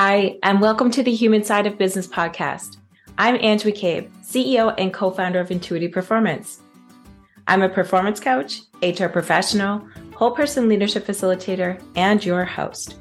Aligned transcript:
Hi, 0.00 0.38
and 0.44 0.60
welcome 0.60 0.92
to 0.92 1.02
the 1.02 1.12
Human 1.12 1.42
Side 1.42 1.66
of 1.66 1.76
Business 1.76 2.06
podcast. 2.06 2.76
I'm 3.18 3.34
Ange 3.34 3.64
McCabe, 3.64 4.08
CEO 4.22 4.72
and 4.78 4.94
co 4.94 5.10
founder 5.10 5.40
of 5.40 5.50
Intuitive 5.50 5.90
Performance. 5.90 6.60
I'm 7.48 7.62
a 7.62 7.68
performance 7.68 8.20
coach, 8.20 8.60
HR 8.80 9.08
professional, 9.08 9.84
whole 10.14 10.30
person 10.30 10.68
leadership 10.68 11.04
facilitator, 11.04 11.82
and 11.96 12.24
your 12.24 12.44
host. 12.44 12.94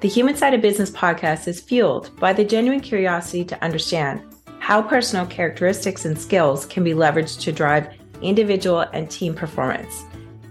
The 0.00 0.08
Human 0.08 0.34
Side 0.34 0.54
of 0.54 0.62
Business 0.62 0.90
podcast 0.90 1.46
is 1.46 1.60
fueled 1.60 2.18
by 2.18 2.32
the 2.32 2.42
genuine 2.42 2.80
curiosity 2.80 3.44
to 3.44 3.62
understand 3.62 4.22
how 4.60 4.80
personal 4.80 5.26
characteristics 5.26 6.06
and 6.06 6.18
skills 6.18 6.64
can 6.64 6.84
be 6.84 6.94
leveraged 6.94 7.38
to 7.40 7.52
drive 7.52 7.92
individual 8.22 8.80
and 8.94 9.10
team 9.10 9.34
performance, 9.34 10.04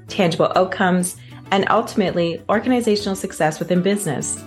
tangible 0.08 0.54
outcomes, 0.56 1.18
and 1.50 1.66
ultimately 1.72 2.44
organizational 2.48 3.16
success 3.16 3.58
within 3.58 3.82
business. 3.82 4.40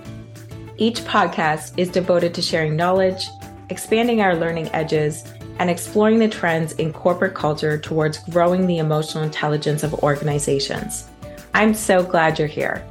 Each 0.77 1.01
podcast 1.03 1.79
is 1.79 1.89
devoted 1.89 2.35
to 2.35 2.43
sharing 2.43 2.75
knowledge, 2.75 3.29
expanding 3.71 4.21
our 4.21 4.35
learning 4.35 4.71
edges, 4.73 5.23
and 5.61 5.71
exploring 5.71 6.19
the 6.19 6.29
trends 6.29 6.73
in 6.73 6.93
corporate 6.93 7.35
culture 7.35 7.79
towards 7.79 8.19
growing 8.31 8.67
the 8.67 8.79
emotional 8.79 9.23
intelligence 9.23 9.85
of 9.85 9.95
organizations. 10.03 11.09
I'm 11.55 11.75
so 11.75 12.03
glad 12.03 12.41
you're 12.41 12.49
here. 12.49 12.85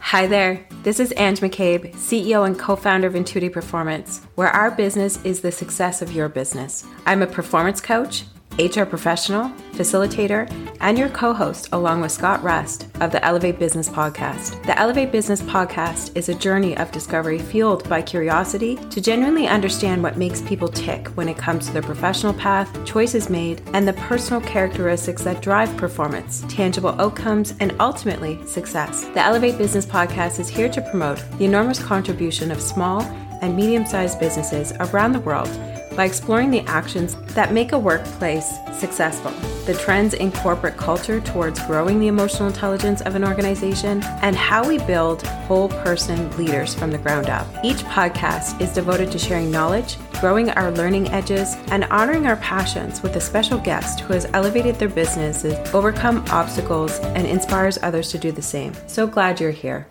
Hi 0.00 0.26
there, 0.26 0.66
this 0.82 0.98
is 0.98 1.14
Ange 1.16 1.38
McCabe, 1.38 1.94
CEO 1.94 2.44
and 2.44 2.58
co 2.58 2.74
founder 2.74 3.06
of 3.06 3.14
Intuitive 3.14 3.52
Performance, 3.52 4.22
where 4.34 4.48
our 4.48 4.72
business 4.72 5.24
is 5.24 5.40
the 5.40 5.52
success 5.52 6.02
of 6.02 6.10
your 6.10 6.28
business. 6.28 6.84
I'm 7.06 7.22
a 7.22 7.28
performance 7.28 7.80
coach 7.80 8.24
HR 8.58 8.84
professional, 8.84 9.50
facilitator, 9.72 10.50
and 10.80 10.96
your 10.96 11.08
co 11.10 11.32
host, 11.32 11.68
along 11.72 12.00
with 12.00 12.12
Scott 12.12 12.42
Rust 12.42 12.88
of 13.00 13.12
the 13.12 13.22
Elevate 13.24 13.58
Business 13.58 13.88
Podcast. 13.88 14.62
The 14.64 14.78
Elevate 14.78 15.12
Business 15.12 15.42
Podcast 15.42 16.16
is 16.16 16.28
a 16.28 16.34
journey 16.34 16.76
of 16.76 16.90
discovery 16.90 17.38
fueled 17.38 17.88
by 17.88 18.00
curiosity 18.00 18.76
to 18.76 19.00
genuinely 19.00 19.46
understand 19.46 20.02
what 20.02 20.16
makes 20.16 20.40
people 20.42 20.68
tick 20.68 21.08
when 21.08 21.28
it 21.28 21.36
comes 21.36 21.66
to 21.66 21.72
their 21.72 21.82
professional 21.82 22.32
path, 22.32 22.72
choices 22.86 23.28
made, 23.28 23.62
and 23.74 23.86
the 23.86 23.92
personal 23.94 24.40
characteristics 24.40 25.22
that 25.22 25.42
drive 25.42 25.76
performance, 25.76 26.44
tangible 26.48 26.98
outcomes, 27.00 27.54
and 27.60 27.74
ultimately 27.80 28.44
success. 28.46 29.04
The 29.04 29.24
Elevate 29.24 29.58
Business 29.58 29.84
Podcast 29.84 30.38
is 30.38 30.48
here 30.48 30.68
to 30.70 30.80
promote 30.80 31.22
the 31.38 31.44
enormous 31.44 31.82
contribution 31.82 32.50
of 32.50 32.60
small 32.60 33.02
and 33.42 33.54
medium 33.54 33.84
sized 33.84 34.18
businesses 34.18 34.72
around 34.80 35.12
the 35.12 35.20
world 35.20 35.48
by 35.96 36.04
exploring 36.04 36.50
the 36.50 36.60
actions 36.66 37.16
that 37.34 37.52
make 37.52 37.72
a 37.72 37.78
workplace 37.78 38.58
successful, 38.72 39.30
the 39.64 39.74
trends 39.74 40.12
in 40.12 40.30
corporate 40.30 40.76
culture 40.76 41.20
towards 41.20 41.58
growing 41.60 41.98
the 41.98 42.06
emotional 42.06 42.48
intelligence 42.48 43.00
of 43.00 43.14
an 43.14 43.24
organization, 43.24 44.02
and 44.20 44.36
how 44.36 44.66
we 44.68 44.76
build 44.78 45.26
whole 45.48 45.68
person 45.68 46.30
leaders 46.36 46.74
from 46.74 46.90
the 46.90 46.98
ground 46.98 47.30
up. 47.30 47.46
Each 47.64 47.78
podcast 47.78 48.60
is 48.60 48.74
devoted 48.74 49.10
to 49.12 49.18
sharing 49.18 49.50
knowledge, 49.50 49.96
growing 50.20 50.50
our 50.50 50.70
learning 50.70 51.08
edges, 51.08 51.54
and 51.70 51.84
honoring 51.84 52.26
our 52.26 52.36
passions 52.36 53.02
with 53.02 53.16
a 53.16 53.20
special 53.20 53.58
guest 53.58 54.00
who 54.00 54.12
has 54.12 54.26
elevated 54.34 54.76
their 54.76 54.90
businesses, 54.90 55.54
overcome 55.74 56.22
obstacles, 56.28 56.98
and 57.00 57.26
inspires 57.26 57.78
others 57.82 58.10
to 58.10 58.18
do 58.18 58.30
the 58.30 58.42
same. 58.42 58.74
So 58.86 59.06
glad 59.06 59.40
you're 59.40 59.50
here. 59.50 59.88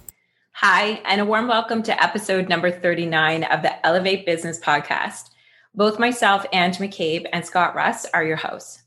Hi, 0.60 1.02
and 1.06 1.20
a 1.20 1.26
warm 1.26 1.48
welcome 1.48 1.84
to 1.84 2.04
episode 2.04 2.48
number 2.48 2.72
39 2.72 3.44
of 3.44 3.62
the 3.62 3.86
Elevate 3.86 4.26
Business 4.26 4.60
Podcast. 4.60 5.32
Both 5.76 6.00
myself, 6.00 6.46
Ange 6.54 6.78
McCabe, 6.78 7.26
and 7.34 7.46
Scott 7.46 7.76
Russ 7.76 8.06
are 8.14 8.24
your 8.24 8.38
hosts. 8.38 8.84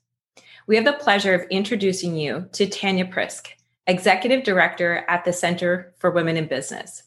We 0.67 0.75
have 0.77 0.87
the 0.87 0.95
pleasure 0.95 1.35
of 1.35 1.47
introducing 1.51 2.17
you 2.17 2.49
to 2.53 2.67
Tanya 2.67 3.05
Priske, 3.05 3.49
Executive 3.87 4.43
Director 4.43 5.05
at 5.07 5.23
the 5.27 5.33
Center 5.35 5.93
for 5.99 6.11
Women 6.11 6.39
in 6.39 6.47
Business. 6.47 7.03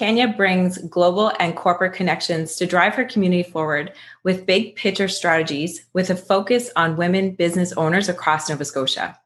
Tanya 0.00 0.34
brings 0.36 0.78
global 0.78 1.30
and 1.38 1.54
corporate 1.54 1.92
connections 1.92 2.56
to 2.56 2.66
drive 2.66 2.96
her 2.96 3.04
community 3.04 3.44
forward 3.44 3.92
with 4.24 4.46
big 4.46 4.74
picture 4.74 5.06
strategies 5.06 5.86
with 5.92 6.10
a 6.10 6.16
focus 6.16 6.70
on 6.74 6.96
women 6.96 7.36
business 7.36 7.72
owners 7.74 8.08
across 8.08 8.48
Nova 8.48 8.64
Scotia. 8.64 9.16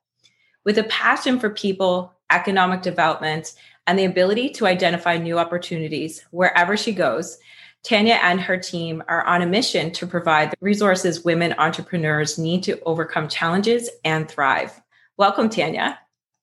With 0.64 0.76
a 0.76 0.84
passion 0.84 1.40
for 1.40 1.48
people, 1.48 2.12
economic 2.30 2.82
development, 2.82 3.54
and 3.86 3.98
the 3.98 4.04
ability 4.04 4.50
to 4.50 4.66
identify 4.66 5.16
new 5.16 5.38
opportunities 5.38 6.22
wherever 6.30 6.76
she 6.76 6.92
goes, 6.92 7.38
Tanya 7.84 8.18
and 8.22 8.40
her 8.40 8.56
team 8.56 9.02
are 9.08 9.24
on 9.24 9.42
a 9.42 9.46
mission 9.46 9.90
to 9.92 10.06
provide 10.06 10.50
the 10.50 10.56
resources 10.60 11.24
women 11.24 11.54
entrepreneurs 11.58 12.38
need 12.38 12.62
to 12.64 12.80
overcome 12.80 13.28
challenges 13.28 13.88
and 14.04 14.28
thrive. 14.28 14.80
Welcome, 15.16 15.48
Tanya. 15.48 15.98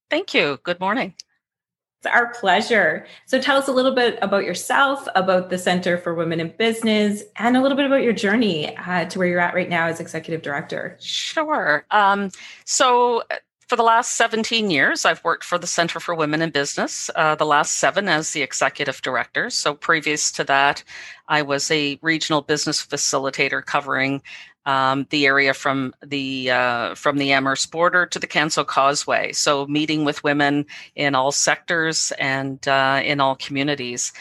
Thank 0.10 0.34
you. 0.34 0.60
Good 0.64 0.80
morning. 0.80 1.14
It's 2.00 2.14
our 2.14 2.34
pleasure. 2.34 3.06
So, 3.26 3.40
tell 3.40 3.58
us 3.58 3.68
a 3.68 3.72
little 3.72 3.94
bit 3.94 4.20
about 4.22 4.44
yourself, 4.44 5.08
about 5.16 5.50
the 5.50 5.58
Center 5.58 5.98
for 5.98 6.14
Women 6.14 6.40
in 6.40 6.54
Business, 6.58 7.24
and 7.38 7.58
a 7.58 7.62
little 7.62 7.76
bit 7.76 7.86
about 7.86 8.04
your 8.04 8.14
journey 8.14 8.76
uh, 8.78 9.06
to 9.06 9.20
where 9.20 9.28
you're 9.28 9.40
at 9.40 9.56
right 9.56 9.70
now 9.70 9.88
as 9.88 10.00
executive 10.00 10.42
director. 10.42 10.98
Sure. 11.00 11.86
Um, 11.92 12.30
so, 12.64 13.24
for 13.68 13.76
the 13.76 13.84
last 13.84 14.16
17 14.16 14.70
years, 14.70 15.06
I've 15.06 15.24
worked 15.24 15.44
for 15.44 15.58
the 15.58 15.68
Center 15.68 16.00
for 16.00 16.14
Women 16.14 16.42
in 16.42 16.52
Business, 16.52 17.10
uh, 17.16 17.36
the 17.36 17.46
last 17.46 17.76
seven 17.76 18.08
as 18.08 18.32
the 18.32 18.44
executive 18.44 19.02
director. 19.02 19.50
So, 19.50 19.74
previous 19.74 20.32
to 20.34 20.44
that, 20.44 20.84
I 21.28 21.42
was 21.42 21.72
a 21.72 21.98
regional 22.02 22.42
business 22.42 22.86
facilitator 22.86 23.66
covering 23.66 24.22
um, 24.68 25.08
the 25.10 25.26
area 25.26 25.54
from 25.54 25.94
the 26.06 26.52
uh, 26.52 26.96
from 26.96 27.18
the 27.18 27.32
Amherst 27.32 27.72
border 27.72 28.06
to 28.06 28.20
the 28.20 28.28
Canso 28.28 28.66
Causeway. 28.66 29.32
So, 29.32 29.66
meeting 29.66 30.06
with 30.06 30.24
women 30.24 30.66
in 30.96 31.16
all 31.16 31.32
sectors 31.32 32.12
and 32.20 32.66
uh, 32.68 33.02
in 33.04 33.20
all 33.20 33.36
communities. 33.36 34.14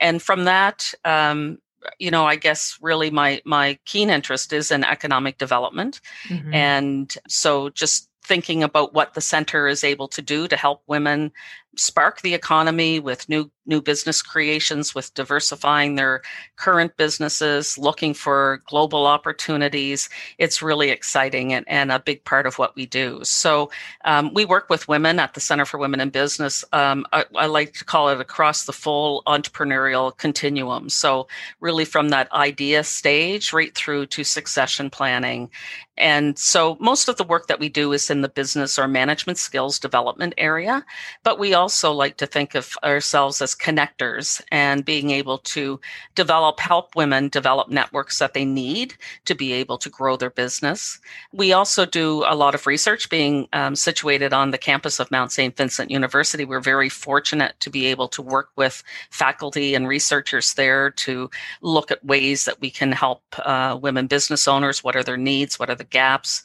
And 0.00 0.22
from 0.22 0.44
that, 0.44 0.92
um, 1.04 1.58
you 1.98 2.10
know, 2.10 2.26
I 2.26 2.36
guess 2.36 2.78
really 2.80 3.10
my 3.10 3.42
my 3.44 3.78
keen 3.84 4.10
interest 4.10 4.52
is 4.52 4.70
in 4.70 4.84
economic 4.84 5.38
development, 5.38 6.00
mm-hmm. 6.28 6.52
and 6.54 7.14
so 7.28 7.68
just 7.70 8.08
thinking 8.26 8.62
about 8.62 8.92
what 8.92 9.14
the 9.14 9.20
center 9.20 9.68
is 9.68 9.84
able 9.84 10.08
to 10.08 10.20
do 10.20 10.48
to 10.48 10.56
help 10.56 10.82
women 10.86 11.32
spark 11.76 12.22
the 12.22 12.34
economy 12.34 12.98
with 13.00 13.28
new 13.28 13.50
new 13.66 13.82
business 13.82 14.22
creations 14.22 14.94
with 14.94 15.12
diversifying 15.14 15.96
their 15.96 16.22
current 16.54 16.96
businesses 16.96 17.76
looking 17.76 18.14
for 18.14 18.62
global 18.66 19.06
opportunities. 19.06 20.08
It's 20.38 20.62
really 20.62 20.90
exciting 20.90 21.52
and, 21.52 21.66
and 21.68 21.90
a 21.90 21.98
big 21.98 22.22
part 22.24 22.46
of 22.46 22.58
what 22.58 22.76
we 22.76 22.86
do. 22.86 23.20
So 23.24 23.70
um, 24.04 24.32
we 24.34 24.44
work 24.44 24.70
with 24.70 24.86
women 24.86 25.18
at 25.18 25.34
the 25.34 25.40
center 25.40 25.64
for 25.64 25.78
women 25.78 25.98
in 25.98 26.10
business. 26.10 26.64
Um, 26.72 27.06
I, 27.12 27.24
I, 27.34 27.46
like 27.46 27.72
to 27.74 27.84
call 27.84 28.08
it 28.10 28.20
across 28.20 28.66
the 28.66 28.72
full 28.72 29.24
entrepreneurial 29.26 30.16
continuum. 30.16 30.88
So 30.88 31.26
really 31.58 31.84
from 31.84 32.10
that 32.10 32.30
idea 32.32 32.84
stage 32.84 33.52
right 33.52 33.74
through 33.74 34.06
to 34.06 34.22
succession 34.22 34.90
planning. 34.90 35.50
And 35.98 36.38
so 36.38 36.76
most 36.78 37.08
of 37.08 37.16
the 37.16 37.24
work 37.24 37.46
that 37.48 37.58
we 37.58 37.68
do 37.68 37.92
is 37.92 38.10
in 38.10 38.20
the 38.20 38.28
business 38.28 38.78
or 38.78 38.86
management 38.86 39.38
skills 39.38 39.78
development 39.78 40.34
area 40.38 40.84
but 41.22 41.38
we 41.38 41.54
also 41.54 41.65
also 41.66 41.90
like 41.90 42.16
to 42.16 42.28
think 42.28 42.54
of 42.54 42.78
ourselves 42.84 43.42
as 43.42 43.52
connectors 43.52 44.40
and 44.52 44.84
being 44.84 45.10
able 45.10 45.38
to 45.38 45.80
develop, 46.14 46.60
help 46.60 46.94
women 46.94 47.28
develop 47.28 47.68
networks 47.68 48.20
that 48.20 48.34
they 48.34 48.44
need 48.44 48.94
to 49.24 49.34
be 49.34 49.52
able 49.52 49.76
to 49.76 49.90
grow 49.90 50.16
their 50.16 50.30
business. 50.30 51.00
We 51.32 51.52
also 51.52 51.84
do 51.84 52.24
a 52.28 52.36
lot 52.36 52.54
of 52.54 52.68
research 52.68 53.10
being 53.10 53.48
um, 53.52 53.74
situated 53.74 54.32
on 54.32 54.52
the 54.52 54.58
campus 54.58 55.00
of 55.00 55.10
Mount 55.10 55.32
St. 55.32 55.56
Vincent 55.56 55.90
University. 55.90 56.44
We're 56.44 56.60
very 56.60 56.88
fortunate 56.88 57.58
to 57.58 57.68
be 57.68 57.86
able 57.86 58.06
to 58.10 58.22
work 58.22 58.50
with 58.54 58.84
faculty 59.10 59.74
and 59.74 59.88
researchers 59.88 60.54
there 60.54 60.92
to 61.06 61.28
look 61.62 61.90
at 61.90 62.04
ways 62.04 62.44
that 62.44 62.60
we 62.60 62.70
can 62.70 62.92
help 62.92 63.24
uh, 63.40 63.76
women 63.82 64.06
business 64.06 64.46
owners. 64.46 64.84
What 64.84 64.94
are 64.94 65.02
their 65.02 65.16
needs? 65.16 65.58
What 65.58 65.68
are 65.68 65.74
the 65.74 65.82
gaps? 65.82 66.44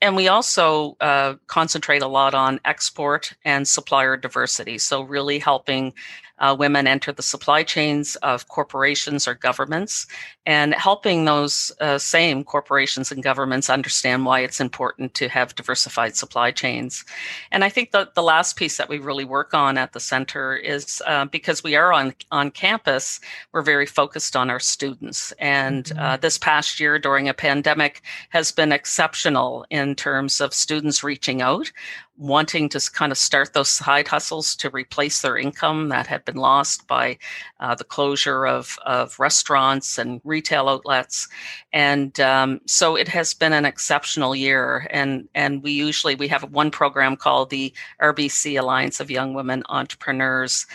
And 0.00 0.16
we 0.16 0.28
also 0.28 0.96
uh, 1.00 1.34
concentrate 1.46 2.02
a 2.02 2.08
lot 2.08 2.34
on 2.34 2.60
export 2.64 3.34
and 3.44 3.66
supplier 3.66 4.16
diversity. 4.16 4.78
So, 4.78 5.02
really 5.02 5.38
helping 5.38 5.94
uh, 6.38 6.54
women 6.58 6.86
enter 6.86 7.12
the 7.12 7.22
supply 7.22 7.62
chains 7.62 8.16
of 8.16 8.48
corporations 8.48 9.28
or 9.28 9.34
governments 9.34 10.06
and 10.46 10.74
helping 10.74 11.24
those 11.24 11.72
uh, 11.80 11.96
same 11.96 12.44
corporations 12.44 13.10
and 13.10 13.22
governments 13.22 13.70
understand 13.70 14.24
why 14.24 14.40
it's 14.40 14.60
important 14.60 15.14
to 15.14 15.28
have 15.28 15.54
diversified 15.54 16.16
supply 16.16 16.50
chains. 16.50 17.04
And 17.50 17.64
I 17.64 17.68
think 17.68 17.92
that 17.92 18.14
the 18.14 18.22
last 18.22 18.56
piece 18.56 18.76
that 18.76 18.88
we 18.88 18.98
really 18.98 19.24
work 19.24 19.54
on 19.54 19.78
at 19.78 19.92
the 19.92 20.00
center 20.00 20.56
is 20.56 21.02
uh, 21.06 21.24
because 21.26 21.62
we 21.62 21.76
are 21.76 21.92
on, 21.92 22.14
on 22.30 22.50
campus, 22.50 23.20
we're 23.52 23.62
very 23.62 23.86
focused 23.86 24.36
on 24.36 24.50
our 24.50 24.60
students. 24.60 25.32
And 25.38 25.90
uh, 25.92 25.94
mm-hmm. 25.94 26.20
this 26.20 26.36
past 26.36 26.80
year 26.80 26.98
during 26.98 27.28
a 27.28 27.34
pandemic 27.34 28.02
has 28.30 28.52
been 28.52 28.72
exceptional 28.72 29.64
in 29.70 29.94
terms 29.94 30.40
of 30.40 30.52
students 30.52 31.04
reaching 31.04 31.42
out 31.42 31.70
wanting 32.16 32.68
to 32.68 32.90
kind 32.92 33.10
of 33.10 33.18
start 33.18 33.52
those 33.52 33.68
side 33.68 34.06
hustles 34.06 34.54
to 34.56 34.70
replace 34.70 35.20
their 35.22 35.36
income 35.36 35.88
that 35.88 36.06
had 36.06 36.24
been 36.24 36.36
lost 36.36 36.86
by 36.86 37.18
uh, 37.58 37.74
the 37.74 37.84
closure 37.84 38.46
of, 38.46 38.78
of 38.86 39.18
restaurants 39.18 39.98
and 39.98 40.20
retail 40.24 40.68
outlets. 40.68 41.28
And 41.72 42.18
um, 42.20 42.60
so 42.66 42.96
it 42.96 43.08
has 43.08 43.34
been 43.34 43.52
an 43.52 43.64
exceptional 43.64 44.36
year. 44.36 44.86
And 44.90 45.28
and 45.34 45.62
we 45.62 45.72
usually 45.72 46.14
we 46.14 46.28
have 46.28 46.44
one 46.52 46.70
program 46.70 47.16
called 47.16 47.50
the 47.50 47.72
rbc 48.00 48.58
alliance 48.58 49.00
of 49.00 49.10
young 49.10 49.34
women 49.34 49.64
entrepreneurs. 49.68 50.66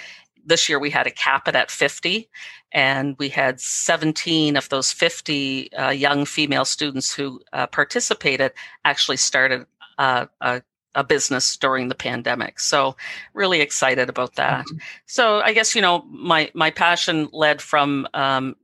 This 0.46 0.68
year 0.68 0.80
we 0.80 0.90
had 0.90 1.08
a 1.08 1.12
cap 1.12 1.48
it 1.48 1.56
at 1.56 1.72
50 1.72 2.30
and 2.72 3.16
we 3.18 3.30
had 3.30 3.60
17 3.60 4.56
of 4.58 4.70
those 4.70 4.92
50 4.92 5.74
uh, 5.74 5.90
young 5.90 6.26
female 6.26 6.66
students 6.66 7.14
who 7.14 7.42
uh, 7.54 7.68
participated 7.68 8.52
actually 8.84 9.18
started 9.18 9.66
uh, 9.98 10.28
a, 10.42 10.62
a, 10.96 11.04
business 11.04 11.58
during 11.58 11.88
the 11.88 11.96
pandemic 11.96 12.60
so 12.60 12.96
really 13.34 13.62
excited 13.62 14.10
about 14.10 14.36
that 14.36 14.66
mm-hmm. 14.66 14.78
so 15.06 15.40
i 15.42 15.54
guess 15.54 15.76
you 15.76 15.82
know 15.82 16.04
my 16.10 16.52
my 16.54 16.70
passion 16.70 17.28
led 17.32 17.62
from 17.62 18.08
um, 18.14 18.56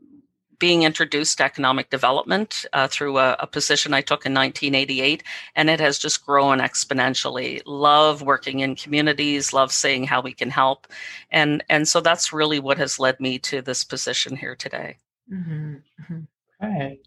being 0.60 0.84
introduced 0.84 1.38
to 1.38 1.44
economic 1.44 1.90
development 1.90 2.66
uh, 2.74 2.88
through 2.88 3.18
a, 3.18 3.36
a, 3.40 3.48
position 3.48 3.94
I 3.94 4.02
took 4.02 4.26
in 4.26 4.34
1988, 4.34 5.24
and 5.56 5.70
it 5.70 5.80
has 5.80 5.98
just 6.00 6.26
grown 6.26 6.60
exponentially. 6.60 7.62
Love 7.66 8.22
working 8.22 8.60
in 8.60 8.76
communities, 8.76 9.54
love 9.54 9.72
seeing 9.72 10.06
how 10.06 10.22
we 10.22 10.34
can 10.34 10.50
help, 10.50 10.88
and 11.32 11.64
and 11.70 11.88
so 11.88 12.02
that's 12.02 12.34
really 12.34 12.60
what 12.60 12.78
has 12.78 13.00
led 13.00 13.20
me 13.20 13.40
to 13.40 13.62
this 13.62 13.84
position 13.84 14.36
here 14.36 14.56
today. 14.56 14.98
Mm-hmm. 15.32 15.76
Mm-hmm. 16.02 16.66
Okay. 16.66 17.00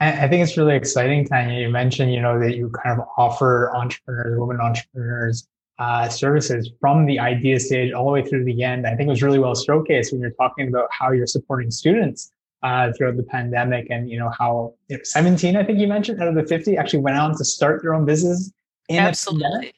I 0.00 0.28
think 0.28 0.42
it's 0.42 0.56
really 0.56 0.76
exciting, 0.76 1.24
Tanya. 1.24 1.58
You 1.58 1.70
mentioned, 1.70 2.12
you 2.12 2.20
know, 2.20 2.38
that 2.38 2.56
you 2.56 2.70
kind 2.84 3.00
of 3.00 3.06
offer 3.16 3.74
entrepreneurs, 3.74 4.38
women 4.38 4.60
entrepreneurs, 4.60 5.48
uh, 5.78 6.08
services 6.08 6.70
from 6.80 7.06
the 7.06 7.18
idea 7.18 7.58
stage 7.60 7.92
all 7.92 8.04
the 8.04 8.12
way 8.12 8.22
through 8.22 8.44
the 8.44 8.62
end. 8.62 8.86
I 8.86 8.90
think 8.90 9.08
it 9.08 9.10
was 9.10 9.22
really 9.22 9.38
well 9.38 9.54
showcased 9.54 10.12
when 10.12 10.20
you're 10.20 10.30
talking 10.32 10.68
about 10.68 10.88
how 10.90 11.12
you're 11.12 11.26
supporting 11.26 11.70
students 11.70 12.30
uh, 12.62 12.92
throughout 12.92 13.16
the 13.16 13.22
pandemic 13.22 13.86
and 13.90 14.10
you 14.10 14.18
know 14.18 14.30
how 14.30 14.74
you 14.88 14.96
know, 14.96 15.02
17 15.04 15.56
i 15.56 15.62
think 15.62 15.78
you 15.78 15.86
mentioned 15.86 16.20
out 16.20 16.28
of 16.28 16.34
the 16.34 16.44
50 16.44 16.76
actually 16.76 17.00
went 17.00 17.16
on 17.16 17.36
to 17.36 17.44
start 17.44 17.82
their 17.82 17.94
own 17.94 18.04
business 18.04 18.50
absolutely. 18.90 19.72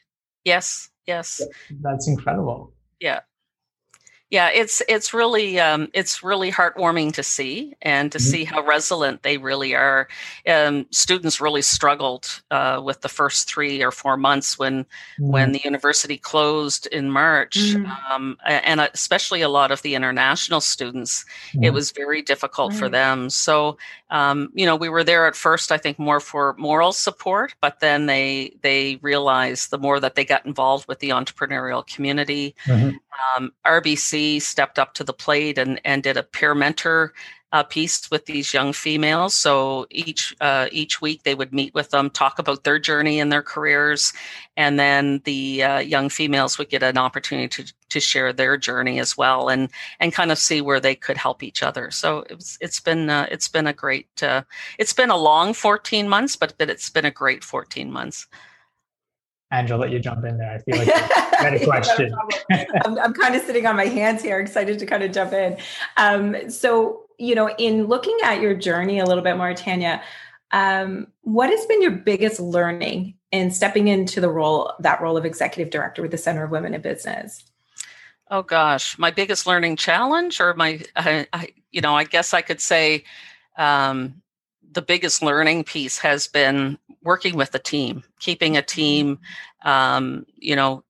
Yes 0.45 0.91
yes. 1.07 1.41
That's 1.81 2.07
incredible. 2.07 2.73
Yeah 3.01 3.21
yeah 4.31 4.51
it's 4.51 4.83
it's 4.89 5.15
really 5.15 5.59
um, 5.59 5.89
it's 5.95 6.23
really 6.23 6.53
heartwarming 6.53 7.13
to 7.13 7.23
see 7.23 7.75
and 7.83 8.13
to 8.13 8.19
mm-hmm. 8.19 8.31
see 8.31 8.45
how 8.45 8.61
resilient 8.63 9.23
they 9.23 9.39
really 9.39 9.75
are 9.75 10.09
um, 10.47 10.87
students 10.91 11.41
really 11.41 11.63
struggled 11.63 12.43
uh, 12.51 12.81
with 12.85 13.01
the 13.01 13.09
first 13.09 13.49
three 13.49 13.83
or 13.83 13.91
four 13.91 14.17
months 14.17 14.59
when 14.59 14.85
mm-hmm. 14.85 15.29
when 15.29 15.53
the 15.53 15.61
university 15.65 16.19
closed 16.19 16.87
in 16.89 17.11
march 17.11 17.57
mm-hmm. 17.57 18.13
um, 18.13 18.37
and 18.47 18.81
especially 18.81 19.41
a 19.41 19.49
lot 19.49 19.71
of 19.71 19.83
the 19.83 19.95
international 19.95 20.61
students 20.61 21.25
it 21.53 21.59
mm-hmm. 21.59 21.75
was 21.75 21.91
very 21.93 22.23
difficult 22.23 22.75
for 22.75 22.89
them 22.89 23.31
so 23.31 23.77
um, 24.11 24.51
you 24.55 24.67
know 24.67 24.77
we 24.77 24.89
were 24.89 25.05
there 25.05 25.27
at 25.27 25.37
first 25.37 25.73
i 25.73 25.79
think 25.79 25.99
more 25.99 26.21
for 26.21 26.55
moral 26.59 26.93
support 26.93 27.55
but 27.61 27.81
then 27.81 28.07
they 28.07 28.55
they 28.63 28.99
realized 29.01 29.71
the 29.71 29.79
more 29.79 29.99
that 30.01 30.15
they 30.15 30.25
got 30.25 30.45
involved 30.45 30.87
with 30.87 30.99
the 30.99 31.11
entrepreneurial 31.11 31.87
community 31.87 32.55
mm-hmm. 32.67 32.97
Um, 33.37 33.53
rbc 33.67 34.41
stepped 34.43 34.79
up 34.79 34.95
to 34.95 35.05
the 35.05 35.13
plate 35.13 35.59
and, 35.59 35.81
and 35.85 36.03
did 36.03 36.17
a 36.17 36.23
peer 36.23 36.55
mentor 36.55 37.13
uh, 37.53 37.63
piece 37.63 38.11
with 38.11 38.27
these 38.27 38.53
young 38.53 38.73
females. 38.73 39.35
So 39.35 39.87
each 39.91 40.35
uh, 40.41 40.69
each 40.71 41.01
week 41.01 41.23
they 41.23 41.35
would 41.35 41.53
meet 41.53 41.75
with 41.75 41.91
them, 41.91 42.11
talk 42.11 42.39
about 42.39 42.65
their 42.65 42.79
journey 42.79 43.21
and 43.21 43.33
their 43.33 43.43
careers, 43.43 44.13
and 44.57 44.79
then 44.79 45.23
the 45.25 45.63
uh, 45.63 45.79
young 45.79 46.11
females 46.11 46.59
would 46.59 46.69
get 46.69 46.83
an 46.83 46.99
opportunity 46.99 47.49
to 47.49 47.73
to 47.89 48.01
share 48.01 48.33
their 48.33 48.59
journey 48.59 49.01
as 49.01 49.17
well, 49.17 49.49
and 49.49 49.71
and 49.99 50.13
kind 50.13 50.31
of 50.31 50.39
see 50.39 50.61
where 50.61 50.81
they 50.81 50.95
could 50.95 51.17
help 51.17 51.43
each 51.43 51.63
other. 51.63 51.91
So 51.91 52.25
it's 52.29 52.59
it's 52.61 52.81
been 52.81 53.09
uh, 53.09 53.27
it's 53.31 53.49
been 53.49 53.67
a 53.67 53.73
great 53.73 54.23
uh, 54.23 54.43
it's 54.79 54.93
been 54.93 55.11
a 55.11 55.17
long 55.17 55.55
fourteen 55.55 56.09
months, 56.09 56.37
but 56.37 56.55
but 56.59 56.69
it's 56.69 56.91
been 56.91 57.07
a 57.07 57.11
great 57.11 57.43
fourteen 57.45 57.91
months. 57.91 58.27
Angela, 59.51 59.81
let 59.81 59.91
you 59.91 59.99
jump 59.99 60.25
in 60.25 60.37
there. 60.37 60.53
I 60.53 60.59
feel 60.59 60.79
like 60.79 60.87
you 60.89 61.39
had 61.39 61.55
a 61.55 61.65
question. 61.65 62.15
I'm, 62.85 62.99
I'm, 62.99 63.15
kind 63.15 63.35
of 63.35 63.43
sitting 63.43 63.67
on 63.67 63.77
my 63.77 63.87
hands 63.87 64.23
here, 64.23 64.39
excited 64.39 64.79
to 64.79 64.87
kind 64.87 65.03
of 65.03 65.13
jump 65.13 65.33
in. 65.33 65.57
Um, 65.97 66.51
so, 66.51 67.07
you 67.19 67.35
know, 67.35 67.49
in 67.59 67.87
looking 67.87 68.17
at 68.23 68.41
your 68.41 68.55
journey 68.55 68.99
a 68.99 69.07
little 69.07 69.25
bit 69.25 69.37
more, 69.37 69.55
Tanya, 69.55 70.03
um, 70.51 71.09
what 71.23 71.51
has 71.51 71.65
been 71.67 71.81
your 71.81 71.93
biggest 71.93 72.41
learning 72.41 73.15
in 73.33 73.51
stepping 73.51 73.89
into 73.89 74.21
the 74.21 74.29
role, 74.29 74.73
that 74.81 75.01
role 75.01 75.17
of 75.17 75.25
executive 75.25 75.71
director 75.71 76.03
with 76.03 76.11
the 76.11 76.19
Center 76.19 76.45
of 76.45 76.51
Women 76.51 76.75
in 76.75 76.83
Business? 76.83 77.45
Oh 78.31 78.43
gosh, 78.43 78.99
my 78.99 79.11
biggest 79.11 79.47
learning 79.47 79.77
challenge, 79.77 80.41
or 80.41 80.53
my, 80.55 80.81
I, 80.95 81.27
I, 81.33 81.49
you 81.71 81.81
know, 81.81 81.95
I 81.95 82.05
guess 82.05 82.35
I 82.35 82.43
could 82.43 82.61
say, 82.61 83.05
um, 83.57 84.21
the 84.73 84.83
biggest 84.83 85.23
learning 85.23 85.65
piece 85.65 85.99
has 85.99 86.27
been 86.27 86.79
working 87.03 87.37
with 87.37 87.55
a 87.55 87.59
team, 87.59 88.03
keeping 88.19 88.57
a 88.57 88.63
team, 88.63 89.19
um, 89.65 90.27
you 90.37 90.55
know, 90.55 90.85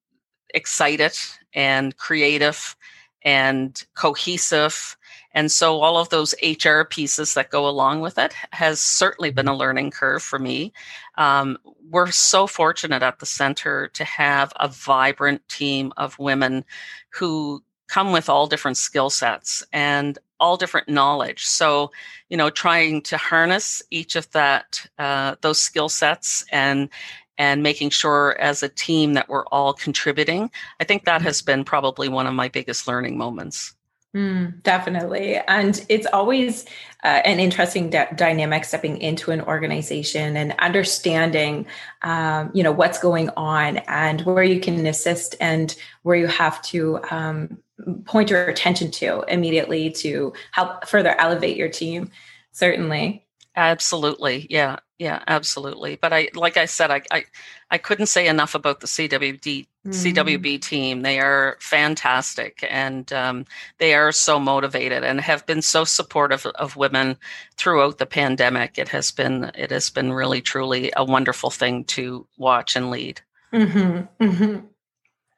excited 0.53 1.13
and 1.53 1.95
creative 1.97 2.75
and 3.23 3.83
cohesive. 3.95 4.97
And 5.33 5.51
so 5.51 5.81
all 5.81 5.97
of 5.97 6.09
those 6.09 6.33
HR 6.41 6.83
pieces 6.83 7.33
that 7.33 7.51
go 7.51 7.67
along 7.67 8.01
with 8.01 8.17
it 8.17 8.33
has 8.51 8.79
certainly 8.79 9.31
been 9.31 9.47
a 9.47 9.55
learning 9.55 9.91
curve 9.91 10.23
for 10.23 10.39
me. 10.39 10.73
Um, 11.17 11.57
we're 11.89 12.11
so 12.11 12.47
fortunate 12.47 13.03
at 13.03 13.19
the 13.19 13.25
center 13.25 13.87
to 13.89 14.03
have 14.03 14.53
a 14.57 14.67
vibrant 14.67 15.47
team 15.49 15.93
of 15.97 16.17
women 16.17 16.65
who 17.09 17.63
come 17.87 18.11
with 18.11 18.29
all 18.29 18.47
different 18.47 18.77
skill 18.77 19.09
sets 19.09 19.63
and 19.73 20.17
all 20.39 20.57
different 20.57 20.89
knowledge. 20.89 21.45
So, 21.45 21.91
you 22.29 22.37
know, 22.37 22.49
trying 22.49 23.01
to 23.03 23.17
harness 23.17 23.81
each 23.91 24.15
of 24.15 24.29
that 24.31 24.85
uh, 24.97 25.35
those 25.41 25.59
skill 25.59 25.89
sets 25.89 26.45
and 26.51 26.89
and 27.37 27.63
making 27.63 27.89
sure 27.89 28.35
as 28.39 28.61
a 28.63 28.69
team 28.69 29.13
that 29.13 29.29
we're 29.29 29.45
all 29.45 29.73
contributing. 29.73 30.51
I 30.79 30.83
think 30.83 31.05
that 31.05 31.21
has 31.21 31.41
been 31.41 31.63
probably 31.63 32.09
one 32.09 32.27
of 32.27 32.33
my 32.33 32.49
biggest 32.49 32.87
learning 32.87 33.17
moments. 33.17 33.73
Mm, 34.15 34.63
definitely. 34.63 35.37
And 35.47 35.85
it's 35.87 36.07
always 36.07 36.65
uh, 37.03 37.21
an 37.25 37.39
interesting 37.39 37.91
d- 37.91 38.05
dynamic 38.15 38.65
stepping 38.65 38.97
into 38.97 39.29
an 39.29 39.39
organization 39.41 40.35
and 40.35 40.55
understanding, 40.57 41.67
um, 42.01 42.49
you 42.53 42.63
know, 42.63 42.71
what's 42.71 42.97
going 42.97 43.29
on 43.37 43.77
and 43.87 44.21
where 44.21 44.43
you 44.43 44.59
can 44.59 44.85
assist 44.87 45.35
and 45.39 45.75
where 46.01 46.17
you 46.17 46.25
have 46.25 46.59
to 46.63 46.99
um, 47.11 47.59
point 48.05 48.29
your 48.29 48.45
attention 48.45 48.91
to 48.91 49.23
immediately 49.27 49.89
to 49.91 50.33
help 50.51 50.87
further 50.87 51.15
elevate 51.19 51.57
your 51.57 51.69
team. 51.69 52.11
Certainly. 52.51 53.25
Absolutely. 53.55 54.47
Yeah. 54.49 54.77
Yeah, 54.99 55.23
absolutely. 55.27 55.95
But 55.95 56.11
I, 56.11 56.27
like 56.35 56.57
I 56.57 56.65
said, 56.65 56.91
I, 56.91 57.01
I, 57.09 57.23
I 57.71 57.77
couldn't 57.77 58.07
say 58.07 58.27
enough 58.27 58.53
about 58.53 58.81
the 58.81 58.87
CWD, 58.87 59.39
mm. 59.41 59.65
CWB 59.85 60.61
team. 60.61 61.03
They 61.03 61.21
are 61.21 61.55
fantastic 61.61 62.67
and 62.69 63.11
um, 63.13 63.45
they 63.77 63.93
are 63.93 64.11
so 64.11 64.39
motivated 64.41 65.05
and 65.05 65.21
have 65.21 65.45
been 65.45 65.61
so 65.61 65.85
supportive 65.85 66.45
of 66.45 66.75
women 66.75 67.15
throughout 67.55 67.97
the 67.97 68.05
pandemic. 68.05 68.77
It 68.77 68.89
has 68.89 69.09
been, 69.09 69.51
it 69.55 69.71
has 69.71 69.89
been 69.89 70.11
really, 70.11 70.41
truly 70.41 70.91
a 70.97 71.05
wonderful 71.05 71.49
thing 71.49 71.85
to 71.85 72.27
watch 72.37 72.75
and 72.75 72.91
lead. 72.91 73.21
Mm-hmm. 73.53 74.23
Mm-hmm. 74.23 74.65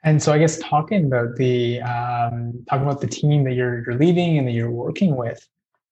And 0.03 0.22
so, 0.22 0.34
I 0.34 0.39
guess 0.39 0.58
talking 0.60 1.05
about 1.05 1.36
the 1.36 1.79
um, 1.81 2.65
talking 2.67 2.88
about 2.88 3.01
the 3.01 3.08
team 3.08 3.43
that 3.43 3.53
you're 3.53 3.84
you're 3.86 3.98
leading 3.98 4.38
and 4.38 4.48
that 4.48 4.51
you're 4.51 4.72
working 4.72 5.15
with, 5.15 5.48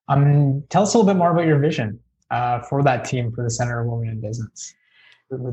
um, 0.08 0.63
tell 0.70 0.84
us 0.84 0.94
a 0.94 0.98
little 0.98 1.12
bit 1.12 1.18
more 1.18 1.32
about 1.32 1.46
your 1.46 1.60
vision 1.60 2.00
uh, 2.32 2.62
for 2.62 2.82
that 2.84 3.06
team 3.06 3.32
for 3.32 3.44
the 3.44 3.51
Center 3.51 3.82
of 3.82 3.88
Women 3.88 4.10
in 4.10 4.22
Business. 4.22 4.74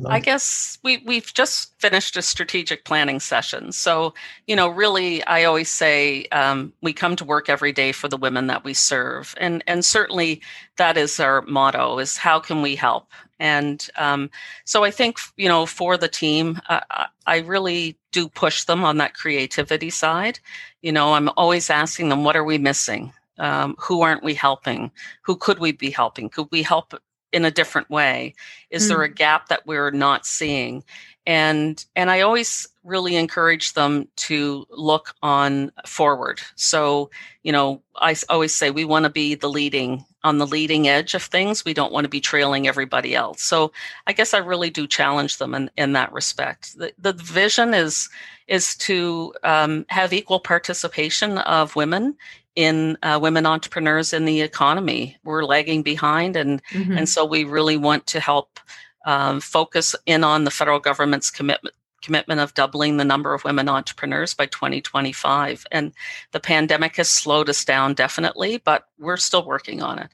I 0.06 0.20
guess 0.20 0.78
we 0.82 0.98
we've 1.04 1.34
just 1.34 1.78
finished 1.78 2.16
a 2.16 2.22
strategic 2.22 2.86
planning 2.86 3.20
session. 3.20 3.72
So 3.72 4.14
you 4.46 4.56
know, 4.56 4.68
really, 4.68 5.22
I 5.24 5.44
always 5.44 5.68
say 5.68 6.24
um, 6.32 6.72
we 6.80 6.94
come 6.94 7.14
to 7.16 7.26
work 7.26 7.50
every 7.50 7.72
day 7.72 7.92
for 7.92 8.08
the 8.08 8.16
women 8.16 8.46
that 8.46 8.64
we 8.64 8.72
serve, 8.72 9.34
and 9.38 9.62
and 9.66 9.84
certainly 9.84 10.40
that 10.78 10.96
is 10.96 11.20
our 11.20 11.42
motto: 11.42 11.98
is 11.98 12.16
how 12.16 12.40
can 12.40 12.62
we 12.62 12.74
help? 12.74 13.10
And 13.38 13.86
um, 13.96 14.30
so 14.64 14.84
I 14.84 14.90
think 14.90 15.18
you 15.36 15.48
know, 15.48 15.66
for 15.66 15.96
the 15.96 16.08
team, 16.08 16.60
uh, 16.68 16.80
I 17.26 17.38
really 17.38 17.98
do 18.12 18.28
push 18.28 18.64
them 18.64 18.84
on 18.84 18.96
that 18.98 19.14
creativity 19.14 19.90
side. 19.90 20.38
You 20.82 20.92
know, 20.92 21.14
I'm 21.14 21.28
always 21.36 21.70
asking 21.70 22.08
them, 22.08 22.24
what 22.24 22.36
are 22.36 22.44
we 22.44 22.58
missing? 22.58 23.12
Um, 23.38 23.76
who 23.78 24.00
aren't 24.00 24.24
we 24.24 24.32
helping? 24.32 24.90
Who 25.22 25.36
could 25.36 25.58
we 25.58 25.72
be 25.72 25.90
helping? 25.90 26.30
Could 26.30 26.48
we 26.50 26.62
help 26.62 26.94
in 27.32 27.44
a 27.44 27.50
different 27.50 27.90
way? 27.90 28.34
Is 28.70 28.86
mm. 28.86 28.88
there 28.88 29.02
a 29.02 29.10
gap 29.10 29.48
that 29.48 29.66
we're 29.66 29.90
not 29.90 30.24
seeing? 30.24 30.84
And 31.26 31.84
and 31.94 32.10
I 32.10 32.20
always 32.20 32.66
really 32.86 33.16
encourage 33.16 33.74
them 33.74 34.08
to 34.16 34.66
look 34.70 35.14
on 35.22 35.72
forward. 35.86 36.40
So, 36.54 37.10
you 37.42 37.52
know, 37.52 37.82
I 37.96 38.14
always 38.28 38.54
say 38.54 38.70
we 38.70 38.84
want 38.84 39.04
to 39.04 39.10
be 39.10 39.34
the 39.34 39.48
leading 39.48 40.04
on 40.22 40.38
the 40.38 40.46
leading 40.46 40.88
edge 40.88 41.14
of 41.14 41.22
things. 41.22 41.64
We 41.64 41.74
don't 41.74 41.92
want 41.92 42.04
to 42.04 42.08
be 42.08 42.20
trailing 42.20 42.66
everybody 42.66 43.14
else. 43.14 43.42
So 43.42 43.72
I 44.06 44.12
guess 44.12 44.34
I 44.34 44.38
really 44.38 44.70
do 44.70 44.86
challenge 44.86 45.38
them 45.38 45.54
in, 45.54 45.70
in 45.76 45.92
that 45.92 46.12
respect. 46.12 46.78
The, 46.78 46.92
the 46.98 47.12
vision 47.12 47.74
is 47.74 48.08
is 48.48 48.76
to 48.76 49.34
um, 49.42 49.84
have 49.88 50.12
equal 50.12 50.38
participation 50.38 51.38
of 51.38 51.74
women 51.74 52.16
in 52.54 52.96
uh, 53.02 53.18
women 53.20 53.44
entrepreneurs 53.44 54.12
in 54.12 54.24
the 54.24 54.40
economy. 54.40 55.16
We're 55.24 55.44
lagging 55.44 55.82
behind, 55.82 56.36
and 56.36 56.62
mm-hmm. 56.70 56.96
and 56.96 57.08
so 57.08 57.24
we 57.24 57.42
really 57.42 57.76
want 57.76 58.06
to 58.08 58.20
help 58.20 58.60
um, 59.04 59.40
focus 59.40 59.96
in 60.06 60.24
on 60.24 60.44
the 60.44 60.50
federal 60.50 60.78
government's 60.78 61.30
commitment 61.30 61.74
commitment 62.02 62.40
of 62.40 62.54
doubling 62.54 62.96
the 62.96 63.04
number 63.04 63.34
of 63.34 63.44
women 63.44 63.68
entrepreneurs 63.68 64.34
by 64.34 64.46
2025. 64.46 65.66
And 65.72 65.92
the 66.32 66.40
pandemic 66.40 66.96
has 66.96 67.08
slowed 67.08 67.48
us 67.48 67.64
down 67.64 67.94
definitely, 67.94 68.58
but 68.58 68.86
we're 68.98 69.16
still 69.16 69.44
working 69.44 69.82
on 69.82 69.98
it. 69.98 70.10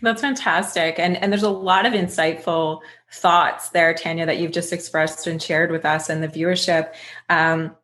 That's 0.00 0.20
fantastic. 0.20 0.98
And 0.98 1.16
and 1.16 1.32
there's 1.32 1.44
a 1.44 1.50
lot 1.50 1.86
of 1.86 1.92
insightful 1.92 2.80
thoughts 3.12 3.70
there, 3.70 3.94
Tanya, 3.94 4.26
that 4.26 4.38
you've 4.38 4.52
just 4.52 4.72
expressed 4.72 5.26
and 5.26 5.40
shared 5.40 5.70
with 5.70 5.84
us 5.84 6.08
and 6.08 6.22
the 6.22 6.28
viewership. 6.28 6.92
Um, 7.28 7.76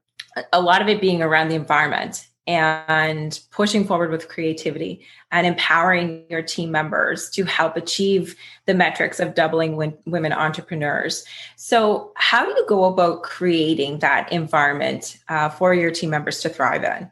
a 0.53 0.61
lot 0.61 0.83
of 0.83 0.89
it 0.89 1.01
being 1.01 1.23
around 1.23 1.49
the 1.49 1.55
environment 1.55 2.28
and 2.49 3.41
pushing 3.51 3.85
forward 3.85 4.11
with 4.11 4.29
creativity 4.29 5.03
and 5.31 5.47
empowering 5.47 6.25
your 6.31 6.41
team 6.41 6.71
members 6.71 7.29
to 7.29 7.45
help 7.45 7.77
achieve 7.77 8.35
the 8.65 8.73
metrics 8.73 9.21
of 9.21 9.35
doubling 9.35 9.77
women 10.07 10.33
entrepreneurs. 10.33 11.27
So, 11.57 12.11
how 12.17 12.47
do 12.47 12.51
you 12.51 12.65
go 12.67 12.85
about 12.85 13.23
creating 13.23 13.99
that 13.99 14.33
environment 14.33 15.19
uh, 15.29 15.51
for 15.51 15.75
your 15.75 15.91
team 15.91 16.09
members 16.09 16.41
to 16.41 16.49
thrive 16.49 16.85
in? 16.85 17.11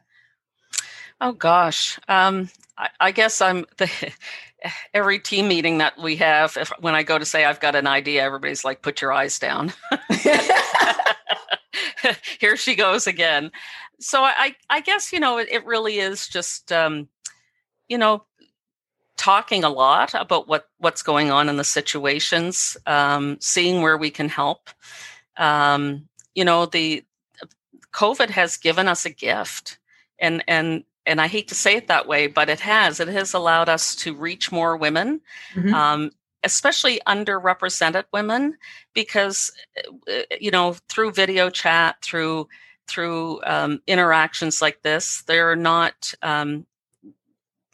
Oh 1.21 1.33
gosh, 1.33 1.99
um, 2.07 2.49
I, 2.77 2.89
I, 2.99 3.11
guess 3.11 3.39
I'm 3.39 3.65
the. 3.77 3.89
Every 4.91 5.19
team 5.19 5.47
meeting 5.47 5.77
that 5.77 5.99
we 5.99 6.15
have, 6.15 6.57
if, 6.57 6.69
when 6.79 6.95
I 6.95 7.03
go 7.03 7.19
to 7.19 7.25
say 7.25 7.45
I've 7.45 7.59
got 7.59 7.75
an 7.75 7.85
idea, 7.85 8.23
everybody's 8.23 8.65
like, 8.65 8.81
"Put 8.81 9.01
your 9.01 9.13
eyes 9.13 9.37
down." 9.37 9.71
Here 12.39 12.57
she 12.57 12.75
goes 12.75 13.07
again 13.07 13.51
so 13.99 14.23
I, 14.23 14.55
I 14.69 14.81
guess 14.81 15.11
you 15.11 15.19
know 15.19 15.37
it, 15.37 15.47
it 15.51 15.65
really 15.65 15.99
is 15.99 16.27
just 16.27 16.71
um, 16.71 17.07
you 17.87 17.97
know 17.97 18.23
talking 19.17 19.63
a 19.63 19.69
lot 19.69 20.13
about 20.13 20.47
what 20.47 20.69
what's 20.77 21.01
going 21.01 21.31
on 21.31 21.49
in 21.49 21.57
the 21.57 21.63
situations, 21.63 22.77
um, 22.85 23.37
seeing 23.41 23.81
where 23.81 23.97
we 23.97 24.09
can 24.09 24.29
help. 24.29 24.69
Um, 25.35 26.07
you 26.35 26.45
know, 26.45 26.65
the 26.65 27.03
COVID 27.91 28.29
has 28.29 28.57
given 28.57 28.87
us 28.87 29.05
a 29.05 29.09
gift, 29.09 29.79
and 30.19 30.43
and 30.47 30.83
and 31.05 31.19
I 31.19 31.27
hate 31.27 31.47
to 31.49 31.55
say 31.55 31.75
it 31.75 31.87
that 31.87 32.07
way, 32.07 32.27
but 32.27 32.49
it 32.49 32.59
has. 32.61 32.99
It 32.99 33.07
has 33.07 33.33
allowed 33.33 33.69
us 33.69 33.95
to 33.97 34.15
reach 34.15 34.51
more 34.51 34.77
women. 34.77 35.21
Mm-hmm. 35.53 35.73
Um, 35.73 36.11
especially 36.43 37.01
underrepresented 37.07 38.05
women 38.13 38.55
because 38.93 39.51
uh, 40.07 40.21
you 40.39 40.51
know 40.51 40.75
through 40.87 41.11
video 41.11 41.49
chat 41.49 41.95
through 42.03 42.47
through 42.87 43.41
um, 43.43 43.81
interactions 43.87 44.61
like 44.61 44.81
this. 44.81 45.23
They're 45.27 45.55
not, 45.55 46.13
um, 46.21 46.65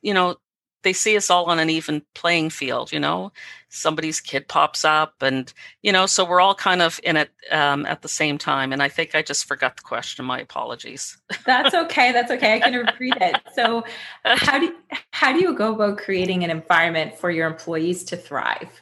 you 0.01 0.13
know, 0.13 0.38
they 0.84 0.93
see 0.93 1.15
us 1.17 1.29
all 1.29 1.46
on 1.46 1.60
an 1.60 1.70
even 1.70 2.03
playing 2.13 2.50
field. 2.50 2.91
You 2.91 3.00
know, 3.00 3.32
somebody's 3.70 4.22
kid 4.22 4.48
pops 4.48 4.86
up, 4.86 5.22
and 5.22 5.51
you 5.82 5.91
know, 5.91 6.05
so 6.05 6.25
we're 6.25 6.41
all 6.41 6.55
kind 6.55 6.82
of 6.82 7.00
in 7.03 7.17
it 7.17 7.32
um, 7.51 7.86
at 7.86 8.01
the 8.01 8.10
same 8.10 8.38
time. 8.38 8.72
And 8.72 8.84
I 8.84 8.89
think 8.89 9.15
I 9.15 9.22
just 9.22 9.46
forgot 9.46 9.77
the 9.77 9.84
question. 9.84 10.25
My 10.25 10.39
apologies. 10.39 11.17
That's 11.46 11.74
okay. 11.74 12.12
That's 12.12 12.32
okay. 12.32 12.55
I 12.55 12.60
can 12.60 12.74
repeat 12.74 13.15
it. 13.20 13.41
So, 13.55 13.84
how 14.25 14.60
do 14.60 14.75
how 15.12 15.34
do 15.34 15.39
you 15.39 15.53
go 15.53 15.74
about 15.74 15.98
creating 15.98 16.43
an 16.43 16.50
environment 16.50 17.17
for 17.17 17.32
your 17.32 17.48
employees 17.48 18.03
to 18.05 18.17
thrive? 18.17 18.82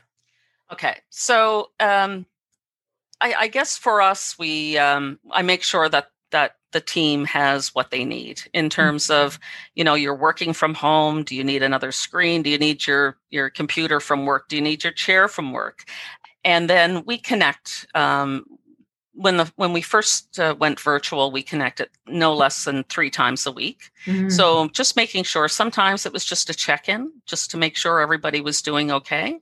Okay, 0.72 0.98
so 1.10 1.72
um, 1.82 2.26
I, 3.20 3.34
I, 3.40 3.48
guess 3.48 3.78
for 3.78 4.02
us, 4.02 4.38
we 4.40 4.78
um, 4.78 5.20
I 5.30 5.42
make 5.42 5.64
sure 5.64 5.90
that 5.90 6.08
that 6.32 6.56
the 6.72 6.82
team 6.82 7.26
has 7.26 7.76
what 7.76 7.92
they 7.92 8.06
need 8.06 8.42
in 8.54 8.70
terms 8.70 9.08
mm-hmm. 9.08 9.26
of 9.26 9.40
you 9.76 9.84
know 9.84 9.94
you're 9.94 10.16
working 10.16 10.54
from 10.54 10.74
home 10.74 11.24
do 11.24 11.36
you 11.36 11.44
need 11.44 11.64
another 11.64 11.92
screen 11.92 12.42
do 12.42 12.50
you 12.50 12.58
need 12.58 12.86
your 12.86 13.18
your 13.30 13.50
computer 13.50 14.00
from 14.00 14.26
work 14.26 14.48
do 14.48 14.56
you 14.56 14.62
need 14.62 14.84
your 14.84 14.94
chair 14.94 15.28
from 15.28 15.52
work 15.52 15.84
and 16.44 16.70
then 16.70 17.04
we 17.06 17.18
connect 17.18 17.86
um, 17.94 18.46
when 19.22 19.38
the 19.38 19.52
when 19.56 19.74
we 19.74 19.82
first 19.82 20.40
uh, 20.40 20.56
went 20.60 20.80
virtual 20.80 21.32
we 21.32 21.44
connected 21.44 21.90
no 22.08 22.34
less 22.34 22.66
than 22.66 22.84
three 22.86 23.10
times 23.10 23.46
a 23.46 23.52
week 23.52 23.92
mm-hmm. 24.06 24.30
so 24.30 24.68
just 24.70 24.96
making 24.96 25.24
sure 25.24 25.48
sometimes 25.48 26.06
it 26.06 26.14
was 26.14 26.26
just 26.26 26.50
a 26.50 26.54
check-in 26.54 27.12
just 27.26 27.52
to 27.52 27.58
make 27.58 27.76
sure 27.76 28.00
everybody 28.00 28.42
was 28.42 28.62
doing 28.62 28.92
okay 28.92 29.40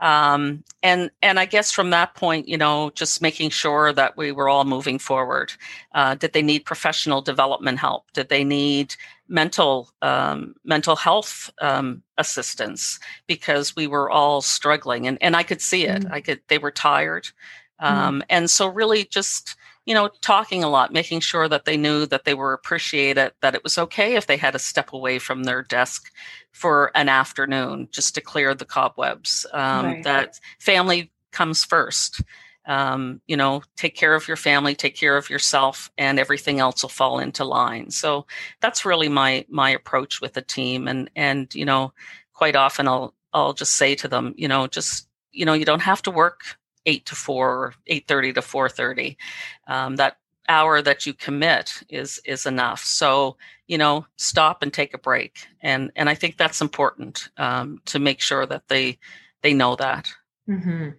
um, 0.00 0.64
and 0.82 1.10
and 1.22 1.38
I 1.38 1.46
guess 1.46 1.70
from 1.70 1.90
that 1.90 2.14
point, 2.14 2.48
you 2.48 2.58
know, 2.58 2.90
just 2.90 3.22
making 3.22 3.50
sure 3.50 3.92
that 3.92 4.16
we 4.16 4.32
were 4.32 4.48
all 4.48 4.64
moving 4.64 4.98
forward. 4.98 5.52
Uh, 5.94 6.14
did 6.14 6.32
they 6.32 6.42
need 6.42 6.66
professional 6.66 7.22
development 7.22 7.78
help? 7.78 8.10
Did 8.12 8.28
they 8.28 8.44
need 8.44 8.94
mental 9.28 9.90
um, 10.02 10.56
mental 10.64 10.96
health 10.96 11.48
um, 11.60 12.02
assistance? 12.18 12.98
Because 13.26 13.76
we 13.76 13.86
were 13.86 14.10
all 14.10 14.42
struggling, 14.42 15.06
and 15.06 15.16
and 15.22 15.36
I 15.36 15.42
could 15.42 15.62
see 15.62 15.86
it. 15.86 16.02
Mm-hmm. 16.02 16.14
I 16.14 16.20
could. 16.20 16.40
They 16.48 16.58
were 16.58 16.72
tired, 16.72 17.28
mm-hmm. 17.80 18.20
and 18.28 18.50
so 18.50 18.66
really 18.66 19.04
just 19.04 19.56
you 19.86 19.94
know, 19.94 20.08
talking 20.22 20.64
a 20.64 20.68
lot, 20.68 20.92
making 20.92 21.20
sure 21.20 21.48
that 21.48 21.66
they 21.66 21.76
knew 21.76 22.06
that 22.06 22.24
they 22.24 22.34
were 22.34 22.52
appreciated, 22.52 23.32
that 23.42 23.54
it 23.54 23.62
was 23.62 23.76
okay 23.76 24.16
if 24.16 24.26
they 24.26 24.36
had 24.36 24.52
to 24.52 24.58
step 24.58 24.92
away 24.92 25.18
from 25.18 25.44
their 25.44 25.62
desk 25.62 26.10
for 26.52 26.90
an 26.94 27.08
afternoon 27.08 27.88
just 27.90 28.14
to 28.14 28.20
clear 28.20 28.54
the 28.54 28.64
cobwebs. 28.64 29.44
Um, 29.52 29.86
right. 29.86 30.04
That 30.04 30.40
family 30.58 31.12
comes 31.32 31.64
first. 31.64 32.22
Um, 32.66 33.20
you 33.26 33.36
know, 33.36 33.62
take 33.76 33.94
care 33.94 34.14
of 34.14 34.26
your 34.26 34.38
family, 34.38 34.74
take 34.74 34.96
care 34.96 35.18
of 35.18 35.28
yourself, 35.28 35.90
and 35.98 36.18
everything 36.18 36.60
else 36.60 36.80
will 36.80 36.88
fall 36.88 37.18
into 37.18 37.44
line. 37.44 37.90
So 37.90 38.26
that's 38.60 38.86
really 38.86 39.10
my 39.10 39.44
my 39.50 39.68
approach 39.68 40.22
with 40.22 40.32
the 40.32 40.40
team. 40.40 40.88
And 40.88 41.10
and 41.14 41.54
you 41.54 41.66
know, 41.66 41.92
quite 42.32 42.56
often 42.56 42.88
I'll 42.88 43.12
I'll 43.34 43.52
just 43.52 43.74
say 43.74 43.94
to 43.96 44.08
them, 44.08 44.32
you 44.38 44.48
know, 44.48 44.66
just 44.66 45.08
you 45.30 45.44
know, 45.44 45.52
you 45.52 45.66
don't 45.66 45.82
have 45.82 46.00
to 46.02 46.10
work 46.10 46.56
eight 46.86 47.06
to 47.06 47.14
four 47.14 47.50
or 47.50 47.74
eight 47.86 48.06
thirty 48.08 48.32
to 48.32 48.42
four 48.42 48.68
thirty. 48.68 49.16
Um, 49.66 49.96
that 49.96 50.18
hour 50.48 50.82
that 50.82 51.06
you 51.06 51.14
commit 51.14 51.82
is 51.88 52.20
is 52.24 52.46
enough. 52.46 52.84
So 52.84 53.36
you 53.66 53.78
know, 53.78 54.06
stop 54.16 54.62
and 54.62 54.72
take 54.72 54.94
a 54.94 54.98
break, 54.98 55.46
and 55.62 55.90
and 55.96 56.08
I 56.08 56.14
think 56.14 56.36
that's 56.36 56.60
important 56.60 57.28
um, 57.38 57.80
to 57.86 57.98
make 57.98 58.20
sure 58.20 58.46
that 58.46 58.68
they 58.68 58.98
they 59.42 59.54
know 59.54 59.76
that. 59.76 60.08
Mm-hmm. 60.48 60.90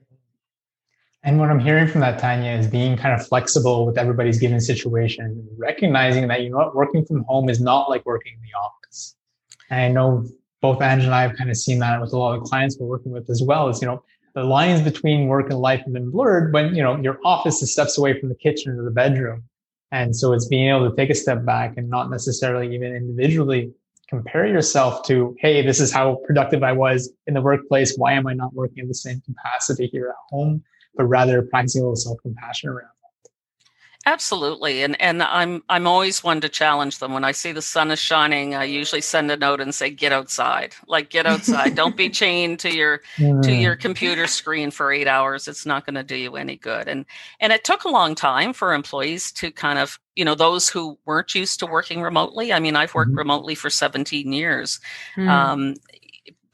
And 1.24 1.40
what 1.40 1.50
I'm 1.50 1.60
hearing 1.60 1.88
from 1.88 2.02
that, 2.02 2.20
Tanya, 2.20 2.52
is 2.52 2.68
being 2.68 2.96
kind 2.96 3.20
of 3.20 3.28
flexible 3.28 3.88
with 3.88 3.98
everybody's 3.98 4.38
given 4.38 4.60
situation, 4.62 5.48
recognizing 5.58 6.28
that 6.28 6.42
you 6.44 6.52
know 6.52 6.58
what, 6.58 6.76
working 6.76 7.04
from 7.04 7.24
home 7.24 7.50
is 7.50 7.60
not 7.60 7.90
like 7.90 8.06
working 8.06 8.34
in 8.34 8.42
the 8.42 8.56
office. 8.58 9.16
And 9.72 9.82
I 9.82 9.90
know 9.90 10.28
both 10.62 10.82
Ange 10.82 11.04
and 11.04 11.14
I 11.14 11.22
have 11.24 11.36
kind 11.36 11.50
of 11.50 11.58
seen 11.58 11.80
that 11.80 12.00
with 12.00 12.14
a 12.14 12.18
lot 12.18 12.38
of 12.38 12.44
clients 12.44 12.78
we're 12.80 12.88
working 12.88 13.12
with 13.12 13.30
as 13.30 13.42
well. 13.44 13.70
Is 13.70 13.82
you 13.82 13.88
know 13.88 14.04
the 14.36 14.44
lines 14.44 14.82
between 14.82 15.28
work 15.28 15.50
and 15.50 15.60
life 15.60 15.82
have 15.86 15.94
been 15.94 16.12
blurred 16.12 16.54
when 16.54 16.76
you 16.76 16.84
know 16.84 16.98
your 16.98 17.18
office 17.24 17.62
is 17.62 17.72
steps 17.72 17.98
away 17.98 18.20
from 18.20 18.30
the 18.30 18.36
kitchen 18.36 18.78
or 18.78 18.84
the 18.84 18.92
bedroom. 18.92 19.44
And 19.92 20.16
so 20.16 20.34
it's 20.34 20.48
being 20.48 20.70
able 20.70 20.90
to 20.90 20.96
take 20.96 21.10
a 21.10 21.16
step 21.16 21.46
back 21.46 21.78
and 21.78 21.90
not 21.90 22.10
necessarily 22.10 22.76
even 22.76 22.94
individually 22.94 23.72
compare 24.10 24.46
yourself 24.46 25.04
to 25.08 25.36
hey 25.40 25.66
this 25.66 25.80
is 25.80 25.92
how 25.92 26.20
productive 26.28 26.62
i 26.62 26.72
was 26.72 27.12
in 27.28 27.34
the 27.34 27.42
workplace. 27.42 27.96
Why 27.98 28.14
am 28.14 28.28
i 28.28 28.34
not 28.34 28.54
working 28.54 28.80
in 28.80 28.88
the 28.88 28.94
same 28.94 29.22
capacity 29.22 29.88
here 29.88 30.10
at 30.10 30.16
home? 30.30 30.64
But 30.96 31.06
rather 31.06 31.42
practicing 31.42 31.82
a 31.82 31.86
little 31.86 31.96
self-compassion 31.96 32.70
around 32.70 32.95
Absolutely. 34.08 34.84
And 34.84 35.00
and 35.02 35.24
I'm 35.24 35.64
I'm 35.68 35.88
always 35.88 36.24
one 36.24 36.40
to 36.42 36.50
challenge 36.50 37.00
them. 37.00 37.12
When 37.12 37.24
I 37.24 37.32
see 37.32 37.52
the 37.52 37.62
sun 37.62 37.90
is 37.90 37.98
shining, 37.98 38.54
I 38.54 38.66
usually 38.66 39.02
send 39.02 39.32
a 39.32 39.38
note 39.38 39.60
and 39.60 39.74
say, 39.74 39.90
get 39.90 40.12
outside. 40.12 40.76
Like 40.88 41.10
get 41.10 41.26
outside. 41.26 41.74
Don't 41.76 41.98
be 41.98 42.10
chained 42.12 42.60
to 42.60 42.74
your 42.74 43.02
mm. 43.18 43.42
to 43.42 43.52
your 43.52 43.76
computer 43.76 44.28
screen 44.28 44.70
for 44.70 44.92
eight 44.92 45.08
hours. 45.08 45.48
It's 45.48 45.66
not 45.66 45.88
going 45.88 45.96
to 45.96 46.04
do 46.04 46.16
you 46.16 46.36
any 46.36 46.56
good. 46.56 46.88
And 46.88 47.06
and 47.40 47.52
it 47.52 47.64
took 47.64 47.84
a 47.84 47.90
long 47.90 48.14
time 48.14 48.54
for 48.54 48.76
employees 48.76 49.32
to 49.34 49.50
kind 49.50 49.80
of, 49.80 50.00
you 50.16 50.24
know, 50.24 50.36
those 50.36 50.70
who 50.70 51.00
weren't 51.06 51.34
used 51.34 51.60
to 51.62 51.66
working 51.66 52.04
remotely. 52.04 52.54
I 52.54 52.60
mean, 52.60 52.76
I've 52.76 52.94
worked 52.94 53.10
mm-hmm. 53.10 53.18
remotely 53.18 53.56
for 53.56 53.72
17 53.72 54.32
years. 54.32 54.80
Mm. 55.18 55.28
Um, 55.28 55.76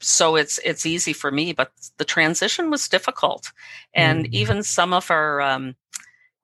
so 0.00 0.36
it's 0.36 0.58
it's 0.64 0.86
easy 0.86 1.12
for 1.12 1.30
me, 1.30 1.52
but 1.52 1.70
the 1.98 2.06
transition 2.06 2.70
was 2.70 2.88
difficult. 2.88 3.52
And 3.92 4.24
mm. 4.24 4.32
even 4.32 4.62
some 4.62 4.94
of 4.94 5.10
our 5.10 5.42
um, 5.42 5.76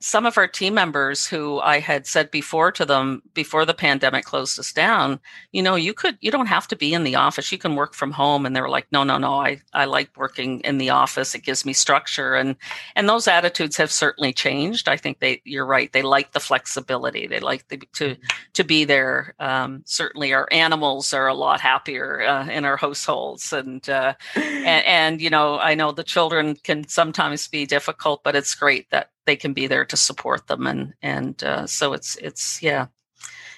some 0.00 0.26
of 0.26 0.38
our 0.38 0.46
team 0.46 0.74
members 0.74 1.26
who 1.26 1.58
I 1.58 1.80
had 1.80 2.06
said 2.06 2.30
before 2.30 2.70
to 2.72 2.84
them 2.84 3.20
before 3.34 3.64
the 3.64 3.74
pandemic 3.74 4.24
closed 4.24 4.58
us 4.58 4.72
down, 4.72 5.18
you 5.50 5.60
know, 5.60 5.74
you 5.74 5.92
could 5.92 6.16
you 6.20 6.30
don't 6.30 6.46
have 6.46 6.68
to 6.68 6.76
be 6.76 6.94
in 6.94 7.02
the 7.02 7.16
office. 7.16 7.50
You 7.50 7.58
can 7.58 7.74
work 7.74 7.94
from 7.94 8.12
home. 8.12 8.46
And 8.46 8.54
they 8.54 8.60
were 8.60 8.68
like, 8.68 8.86
no, 8.92 9.02
no, 9.02 9.18
no, 9.18 9.34
I, 9.34 9.60
I 9.72 9.86
like 9.86 10.16
working 10.16 10.60
in 10.60 10.78
the 10.78 10.90
office. 10.90 11.34
It 11.34 11.42
gives 11.42 11.64
me 11.64 11.72
structure. 11.72 12.36
And 12.36 12.54
and 12.94 13.08
those 13.08 13.26
attitudes 13.26 13.76
have 13.76 13.90
certainly 13.90 14.32
changed. 14.32 14.88
I 14.88 14.96
think 14.96 15.18
they 15.18 15.42
you're 15.44 15.66
right. 15.66 15.92
They 15.92 16.02
like 16.02 16.32
the 16.32 16.40
flexibility. 16.40 17.26
They 17.26 17.40
like 17.40 17.66
the, 17.66 17.78
to 17.94 18.16
to 18.52 18.64
be 18.64 18.84
there. 18.84 19.34
Um, 19.40 19.82
certainly 19.84 20.32
our 20.32 20.48
animals 20.52 21.12
are 21.12 21.26
a 21.26 21.34
lot 21.34 21.60
happier 21.60 22.22
uh, 22.22 22.46
in 22.48 22.64
our 22.64 22.76
households. 22.76 23.52
And, 23.52 23.88
uh, 23.88 24.14
and 24.36 24.86
and 24.86 25.20
you 25.20 25.30
know, 25.30 25.58
I 25.58 25.74
know 25.74 25.90
the 25.90 26.04
children 26.04 26.54
can 26.62 26.86
sometimes 26.86 27.48
be 27.48 27.66
difficult, 27.66 28.22
but 28.22 28.36
it's 28.36 28.54
great 28.54 28.88
that 28.90 29.10
they 29.28 29.36
can 29.36 29.52
be 29.52 29.66
there 29.66 29.84
to 29.84 29.96
support 29.96 30.46
them 30.46 30.66
and 30.66 30.94
and 31.02 31.44
uh, 31.44 31.66
so 31.66 31.92
it's 31.92 32.16
it's 32.16 32.62
yeah 32.62 32.86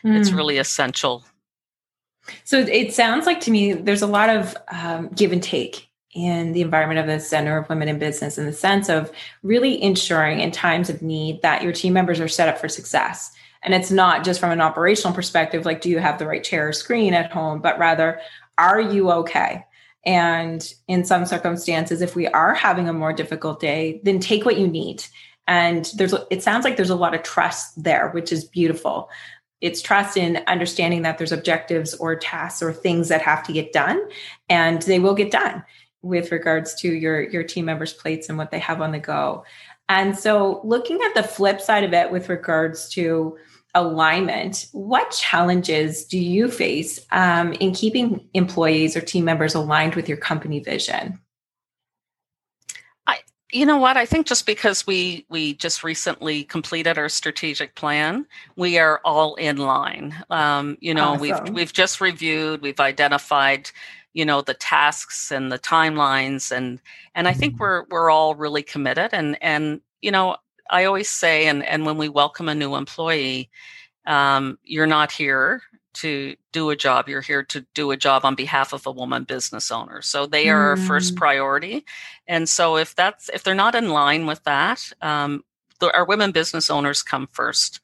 mm. 0.04 0.18
it's 0.18 0.30
hmm. 0.30 0.36
really 0.36 0.58
essential 0.58 1.24
so 2.42 2.58
it 2.58 2.92
sounds 2.92 3.24
like 3.24 3.40
to 3.40 3.52
me 3.52 3.72
there's 3.72 4.02
a 4.02 4.06
lot 4.06 4.28
of 4.28 4.56
um, 4.72 5.08
give 5.14 5.30
and 5.30 5.42
take 5.42 5.88
in 6.12 6.52
the 6.52 6.60
environment 6.60 6.98
of 6.98 7.06
the 7.06 7.20
Center 7.20 7.56
of 7.56 7.68
Women 7.68 7.88
in 7.88 7.98
Business 7.98 8.36
in 8.36 8.46
the 8.46 8.52
sense 8.52 8.88
of 8.88 9.12
really 9.44 9.80
ensuring 9.80 10.40
in 10.40 10.50
times 10.50 10.90
of 10.90 11.02
need 11.02 11.40
that 11.42 11.62
your 11.62 11.72
team 11.72 11.92
members 11.92 12.18
are 12.18 12.28
set 12.28 12.48
up 12.48 12.58
for 12.58 12.68
success. 12.68 13.30
And 13.62 13.74
it's 13.74 13.92
not 13.92 14.24
just 14.24 14.40
from 14.40 14.50
an 14.50 14.60
operational 14.60 15.14
perspective, 15.14 15.64
like, 15.64 15.80
do 15.80 15.88
you 15.88 15.98
have 15.98 16.18
the 16.18 16.26
right 16.26 16.42
chair 16.42 16.68
or 16.68 16.72
screen 16.72 17.14
at 17.14 17.30
home, 17.30 17.60
but 17.60 17.78
rather, 17.78 18.20
are 18.58 18.80
you 18.80 19.10
okay? 19.12 19.64
And 20.04 20.72
in 20.88 21.04
some 21.04 21.26
circumstances, 21.26 22.00
if 22.00 22.16
we 22.16 22.26
are 22.28 22.54
having 22.54 22.88
a 22.88 22.92
more 22.92 23.12
difficult 23.12 23.60
day, 23.60 24.00
then 24.02 24.18
take 24.18 24.44
what 24.44 24.58
you 24.58 24.66
need. 24.66 25.04
And 25.46 25.90
there's, 25.96 26.14
it 26.30 26.42
sounds 26.42 26.64
like 26.64 26.76
there's 26.76 26.90
a 26.90 26.96
lot 26.96 27.14
of 27.14 27.22
trust 27.22 27.82
there, 27.82 28.10
which 28.10 28.32
is 28.32 28.44
beautiful. 28.44 29.08
It's 29.60 29.82
trust 29.82 30.16
in 30.16 30.42
understanding 30.46 31.02
that 31.02 31.18
there's 31.18 31.32
objectives 31.32 31.94
or 31.94 32.16
tasks 32.16 32.62
or 32.62 32.72
things 32.72 33.08
that 33.08 33.20
have 33.22 33.42
to 33.44 33.52
get 33.52 33.72
done, 33.72 34.00
and 34.48 34.80
they 34.82 34.98
will 34.98 35.14
get 35.14 35.30
done 35.30 35.64
with 36.02 36.32
regards 36.32 36.74
to 36.76 36.90
your 36.90 37.20
your 37.28 37.42
team 37.42 37.66
members' 37.66 37.92
plates 37.92 38.28
and 38.28 38.38
what 38.38 38.50
they 38.50 38.58
have 38.58 38.80
on 38.80 38.92
the 38.92 38.98
go. 38.98 39.44
And 39.90 40.16
so, 40.16 40.60
looking 40.64 41.00
at 41.02 41.14
the 41.14 41.22
flip 41.22 41.60
side 41.60 41.84
of 41.84 41.92
it 41.92 42.10
with 42.10 42.28
regards 42.28 42.88
to 42.90 43.36
alignment, 43.74 44.68
what 44.72 45.10
challenges 45.10 46.04
do 46.04 46.18
you 46.18 46.48
face 46.48 47.00
um, 47.12 47.52
in 47.54 47.72
keeping 47.72 48.26
employees 48.34 48.96
or 48.96 49.00
team 49.00 49.24
members 49.24 49.54
aligned 49.54 49.94
with 49.94 50.08
your 50.08 50.18
company 50.18 50.60
vision? 50.60 51.18
You 53.52 53.66
know 53.66 53.78
what? 53.78 53.96
I 53.96 54.06
think 54.06 54.26
just 54.26 54.46
because 54.46 54.86
we 54.86 55.26
we 55.28 55.54
just 55.54 55.82
recently 55.82 56.44
completed 56.44 56.98
our 56.98 57.08
strategic 57.08 57.74
plan, 57.74 58.26
we 58.56 58.78
are 58.78 59.00
all 59.04 59.34
in 59.34 59.56
line. 59.56 60.14
Um, 60.30 60.78
you 60.80 60.94
know, 60.94 61.10
awesome. 61.10 61.20
we've 61.20 61.54
we've 61.54 61.72
just 61.72 62.00
reviewed, 62.00 62.62
we've 62.62 62.80
identified 62.80 63.70
you 64.12 64.24
know 64.24 64.40
the 64.40 64.54
tasks 64.54 65.30
and 65.30 65.52
the 65.52 65.58
timelines 65.58 66.50
and 66.50 66.80
and 67.14 67.28
i 67.28 67.32
think 67.32 67.52
mm-hmm. 67.52 67.62
we're 67.62 67.84
we're 67.90 68.10
all 68.10 68.34
really 68.34 68.60
committed 68.60 69.10
and 69.12 69.38
and 69.40 69.80
you 70.02 70.10
know 70.10 70.36
I 70.70 70.84
always 70.84 71.10
say, 71.10 71.46
and, 71.48 71.64
and 71.64 71.84
when 71.84 71.98
we 71.98 72.08
welcome 72.08 72.48
a 72.48 72.54
new 72.54 72.76
employee, 72.76 73.50
um, 74.06 74.58
you're 74.64 74.86
not 74.86 75.12
here 75.12 75.62
to 75.94 76.36
do 76.52 76.70
a 76.70 76.76
job. 76.76 77.08
You're 77.08 77.20
here 77.20 77.42
to 77.44 77.66
do 77.74 77.90
a 77.90 77.96
job 77.96 78.24
on 78.24 78.34
behalf 78.34 78.72
of 78.72 78.86
a 78.86 78.92
woman 78.92 79.24
business 79.24 79.70
owner. 79.70 80.02
So 80.02 80.26
they 80.26 80.48
are 80.48 80.76
mm. 80.76 80.80
our 80.80 80.86
first 80.86 81.14
mm. 81.14 81.18
priority. 81.18 81.84
And 82.26 82.48
so 82.48 82.76
if 82.76 82.94
that's 82.94 83.28
if 83.30 83.42
they're 83.42 83.54
not 83.54 83.74
in 83.74 83.90
line 83.90 84.26
with 84.26 84.42
that, 84.44 84.92
um, 85.02 85.44
the, 85.80 85.94
our 85.94 86.04
women 86.04 86.32
business 86.32 86.70
owners 86.70 87.02
come 87.02 87.28
first 87.32 87.80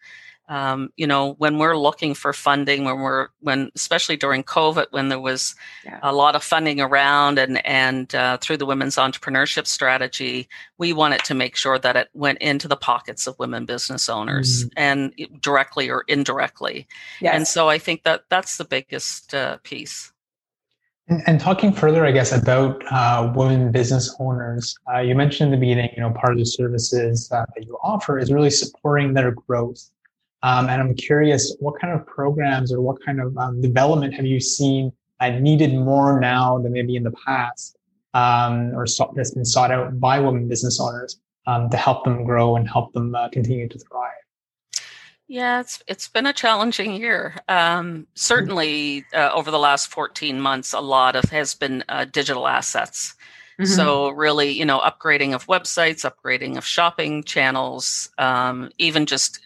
um, 0.49 0.91
you 0.97 1.07
know 1.07 1.35
when 1.39 1.59
we're 1.59 1.77
looking 1.77 2.15
for 2.15 2.33
funding 2.33 2.85
when 2.85 3.01
we're 3.01 3.29
when 3.41 3.71
especially 3.75 4.17
during 4.17 4.43
covid 4.43 4.87
when 4.91 5.09
there 5.09 5.21
was 5.21 5.55
yeah. 5.85 5.99
a 6.03 6.13
lot 6.13 6.37
of 6.37 6.43
funding 6.43 6.81
around 6.81 7.39
and 7.39 7.65
and 7.67 8.15
uh, 8.15 8.37
through 8.39 8.57
the 8.57 8.67
women's 8.67 8.97
entrepreneurship 8.97 9.67
strategy 9.67 10.49
we 10.79 10.93
wanted 10.93 11.23
to 11.25 11.35
make 11.35 11.57
sure 11.57 11.79
that 11.79 11.97
it 11.97 12.09
went 12.15 12.39
into 12.39 12.69
the 12.69 12.77
pockets 12.77 13.27
of 13.27 13.39
women 13.39 13.65
business 13.65 14.09
owners 14.09 14.65
mm. 14.65 14.71
and 14.77 15.13
directly 15.41 15.91
or 15.91 16.05
indirectly 16.09 16.87
yes. 17.21 17.35
and 17.35 17.47
so 17.47 17.69
i 17.69 17.79
think 17.79 18.03
that 18.05 18.25
that's 18.29 18.57
the 18.57 18.65
biggest 18.65 19.35
uh, 19.35 19.57
piece 19.63 20.13
and, 21.09 21.23
and, 21.29 21.41
talking 21.41 21.73
further, 21.73 22.05
I 22.05 22.11
guess, 22.11 22.33
about 22.33 22.83
uh, 22.91 23.33
women 23.35 23.71
business 23.71 24.15
owners, 24.19 24.77
uh, 24.93 24.99
you 24.99 25.15
mentioned 25.15 25.53
in 25.53 25.61
the 25.61 25.65
beginning, 25.65 25.91
you 25.95 26.03
know, 26.03 26.11
part 26.11 26.33
of 26.33 26.39
the 26.39 26.45
services 26.45 27.31
uh, 27.31 27.45
that 27.55 27.65
you 27.65 27.79
offer 27.81 28.19
is 28.19 28.33
really 28.33 28.51
supporting 28.51 29.15
their 29.15 29.31
growth. 29.31 29.89
Um, 30.43 30.69
and 30.69 30.81
I'm 30.81 30.95
curious, 30.95 31.57
what 31.61 31.81
kind 31.81 31.93
of 31.93 32.07
programs 32.07 32.73
or 32.73 32.81
what 32.81 33.03
kind 33.05 33.21
of 33.21 33.37
um, 33.39 33.61
development 33.61 34.15
have 34.15 34.27
you 34.27 34.41
seen 34.41 34.93
uh, 35.21 35.31
needed 35.31 35.75
more 35.75 36.21
now 36.21 36.59
than 36.59 36.73
maybe 36.73 36.97
in 36.97 37.03
the 37.03 37.15
past, 37.25 37.77
um, 38.15 38.73
or 38.75 38.87
so, 38.87 39.13
that's 39.17 39.33
been 39.33 39.45
sought 39.45 39.71
out 39.71 39.99
by 39.99 40.21
women 40.21 40.47
business 40.47 40.81
owners 40.81 41.21
um, 41.47 41.71
to 41.71 41.77
help 41.77 42.05
them 42.05 42.25
grow 42.25 42.57
and 42.57 42.69
help 42.69 42.93
them 42.93 43.15
uh, 43.15 43.29
continue 43.31 43.69
to 43.69 43.79
thrive? 43.79 44.13
Yeah, 45.29 45.61
it's 45.61 45.83
it's 45.89 46.07
been 46.07 46.27
a 46.27 46.33
challenging 46.33 46.95
year. 46.95 47.35
Um, 47.49 48.07
certainly, 48.15 49.05
uh, 49.13 49.31
over 49.35 49.51
the 49.51 49.59
last 49.59 49.89
14 49.89 50.41
months, 50.41 50.73
a 50.73 50.81
lot 50.81 51.17
of 51.17 51.25
has 51.31 51.55
been 51.55 51.83
uh, 51.89 52.05
digital 52.05 52.47
assets. 52.47 53.15
Mm-hmm. 53.59 53.73
So 53.73 54.11
really, 54.11 54.51
you 54.51 54.65
know, 54.65 54.81
upgrading 54.81 55.35
of 55.35 55.47
websites, 55.47 56.09
upgrading 56.09 56.59
of 56.59 56.65
shopping 56.65 57.25
channels, 57.25 58.11
um, 58.19 58.71
even 58.79 59.07
just 59.07 59.41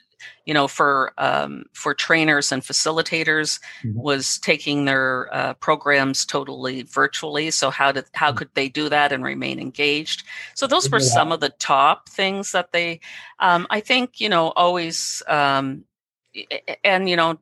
you 0.47 0.55
know 0.55 0.69
for 0.69 1.13
um, 1.19 1.65
for 1.73 1.95
trainers 1.95 2.53
and 2.53 2.63
facilitators 2.63 3.61
mm-hmm. 3.83 3.99
was 3.99 4.39
taking 4.39 4.85
their 4.85 5.29
uh, 5.33 5.55
programs 5.55 6.25
totally 6.25 6.83
virtually 6.83 7.51
so 7.51 7.71
how 7.71 7.93
did 7.93 8.05
how 8.15 8.29
mm-hmm. 8.29 8.39
could 8.39 8.49
they 8.55 8.69
do 8.69 8.89
that 8.89 9.13
and 9.13 9.25
remain 9.25 9.59
engaged 9.59 10.25
so 10.55 10.67
those 10.67 10.91
were 10.91 11.01
some 11.01 11.33
of 11.33 11.41
the 11.41 11.51
top 11.59 12.09
things 12.09 12.53
that 12.53 12.73
they 12.73 13.01
um, 13.39 13.67
i 13.71 13.81
think 13.81 14.21
you 14.21 14.29
know 14.29 14.49
always 14.57 15.23
um, 15.29 15.85
and 16.85 17.09
you 17.09 17.17
know 17.17 17.39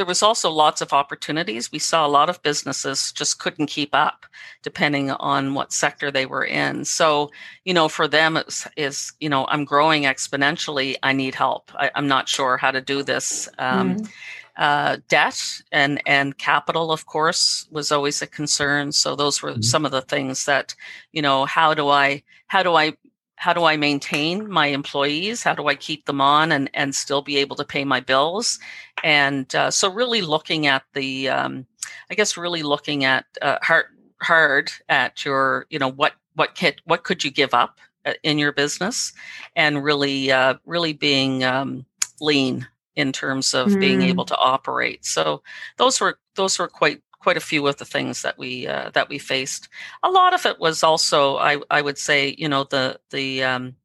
there 0.00 0.06
was 0.06 0.22
also 0.22 0.50
lots 0.50 0.80
of 0.80 0.94
opportunities. 0.94 1.70
We 1.70 1.78
saw 1.78 2.06
a 2.06 2.08
lot 2.08 2.30
of 2.30 2.42
businesses 2.42 3.12
just 3.12 3.38
couldn't 3.38 3.66
keep 3.66 3.94
up 3.94 4.24
depending 4.62 5.10
on 5.10 5.52
what 5.52 5.74
sector 5.74 6.10
they 6.10 6.24
were 6.24 6.46
in. 6.46 6.86
So, 6.86 7.30
you 7.66 7.74
know, 7.74 7.86
for 7.86 8.08
them 8.08 8.38
it's 8.38 8.66
is, 8.78 9.12
you 9.20 9.28
know, 9.28 9.44
I'm 9.48 9.66
growing 9.66 10.04
exponentially. 10.04 10.96
I 11.02 11.12
need 11.12 11.34
help. 11.34 11.70
I, 11.74 11.90
am 11.94 12.08
not 12.08 12.30
sure 12.30 12.56
how 12.56 12.70
to 12.70 12.80
do 12.80 13.02
this. 13.02 13.46
Um, 13.58 13.96
mm. 13.96 14.08
uh, 14.56 14.96
debt 15.10 15.38
and 15.70 16.00
and 16.06 16.38
capital, 16.38 16.92
of 16.92 17.04
course, 17.04 17.68
was 17.70 17.92
always 17.92 18.22
a 18.22 18.26
concern. 18.26 18.92
So 18.92 19.14
those 19.14 19.42
were 19.42 19.52
mm. 19.52 19.62
some 19.62 19.84
of 19.84 19.92
the 19.92 20.00
things 20.00 20.46
that, 20.46 20.74
you 21.12 21.20
know, 21.20 21.44
how 21.44 21.74
do 21.74 21.90
I 21.90 22.22
how 22.46 22.62
do 22.62 22.74
I 22.74 22.94
how 23.40 23.54
do 23.54 23.64
I 23.64 23.78
maintain 23.78 24.50
my 24.50 24.66
employees? 24.66 25.42
How 25.42 25.54
do 25.54 25.66
I 25.66 25.74
keep 25.74 26.04
them 26.04 26.20
on 26.20 26.52
and, 26.52 26.70
and 26.74 26.94
still 26.94 27.22
be 27.22 27.38
able 27.38 27.56
to 27.56 27.64
pay 27.64 27.86
my 27.86 27.98
bills? 27.98 28.58
And 29.02 29.52
uh, 29.54 29.70
so, 29.70 29.90
really 29.90 30.20
looking 30.20 30.66
at 30.66 30.82
the, 30.92 31.30
um, 31.30 31.66
I 32.10 32.14
guess, 32.16 32.36
really 32.36 32.62
looking 32.62 33.04
at 33.04 33.24
uh, 33.40 33.56
hard 33.62 33.86
hard 34.20 34.70
at 34.90 35.24
your, 35.24 35.64
you 35.70 35.78
know, 35.78 35.90
what 35.90 36.12
what 36.34 36.54
could 36.54 36.82
what 36.84 37.04
could 37.04 37.24
you 37.24 37.30
give 37.30 37.54
up 37.54 37.78
uh, 38.04 38.12
in 38.22 38.36
your 38.36 38.52
business, 38.52 39.14
and 39.56 39.82
really 39.82 40.30
uh, 40.30 40.56
really 40.66 40.92
being 40.92 41.42
um, 41.42 41.86
lean 42.20 42.68
in 42.94 43.10
terms 43.10 43.54
of 43.54 43.68
mm. 43.68 43.80
being 43.80 44.02
able 44.02 44.26
to 44.26 44.36
operate. 44.36 45.06
So 45.06 45.42
those 45.78 45.98
were 45.98 46.18
those 46.34 46.58
were 46.58 46.68
quite 46.68 47.00
quite 47.20 47.36
a 47.36 47.40
few 47.40 47.66
of 47.66 47.76
the 47.76 47.84
things 47.84 48.22
that 48.22 48.38
we 48.38 48.66
uh, 48.66 48.90
that 48.94 49.08
we 49.08 49.18
faced. 49.18 49.68
A 50.02 50.10
lot 50.10 50.34
of 50.34 50.46
it 50.46 50.58
was 50.58 50.82
also, 50.82 51.36
I 51.36 51.60
I 51.70 51.82
would 51.82 51.98
say, 51.98 52.34
you 52.36 52.48
know, 52.48 52.64
the 52.64 52.98
the 53.10 53.44
um, 53.44 53.76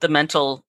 the 0.00 0.08
mental 0.08 0.64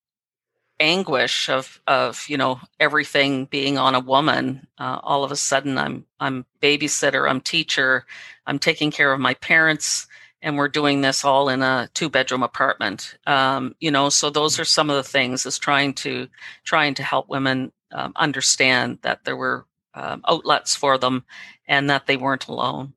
anguish 0.80 1.50
of 1.50 1.82
of 1.88 2.26
you 2.30 2.38
know 2.38 2.60
everything 2.80 3.46
being 3.46 3.78
on 3.78 3.96
a 3.96 4.00
woman. 4.00 4.68
Uh, 4.78 5.00
all 5.02 5.24
of 5.24 5.32
a 5.32 5.36
sudden, 5.36 5.78
I'm 5.78 6.06
I'm 6.20 6.46
babysitter, 6.62 7.30
I'm 7.30 7.42
teacher, 7.42 8.06
I'm 8.46 8.60
taking 8.60 8.92
care 8.92 9.12
of 9.12 9.20
my 9.20 9.34
parents. 9.34 10.08
And 10.44 10.56
we're 10.56 10.68
doing 10.68 11.02
this 11.02 11.26
all 11.26 11.50
in 11.50 11.64
a 11.64 11.90
two-bedroom 11.96 12.44
apartment, 12.44 13.18
um, 13.26 13.76
you 13.80 13.90
know. 13.90 14.10
So 14.10 14.30
those 14.30 14.60
are 14.60 14.66
some 14.66 14.92
of 14.92 14.96
the 14.96 15.04
things 15.04 15.48
is 15.48 15.58
trying 15.58 15.96
to 15.96 16.28
trying 16.64 16.94
to 16.94 17.04
help 17.04 17.28
women 17.28 17.72
um, 17.92 18.14
understand 18.16 19.00
that 19.02 19.26
there 19.26 19.36
were 19.36 19.66
um, 19.98 20.22
outlets 20.28 20.76
for 20.76 20.98
them 20.98 21.26
and 21.68 21.90
that 21.90 22.08
they 22.08 22.18
weren't 22.18 22.48
alone. 22.48 22.94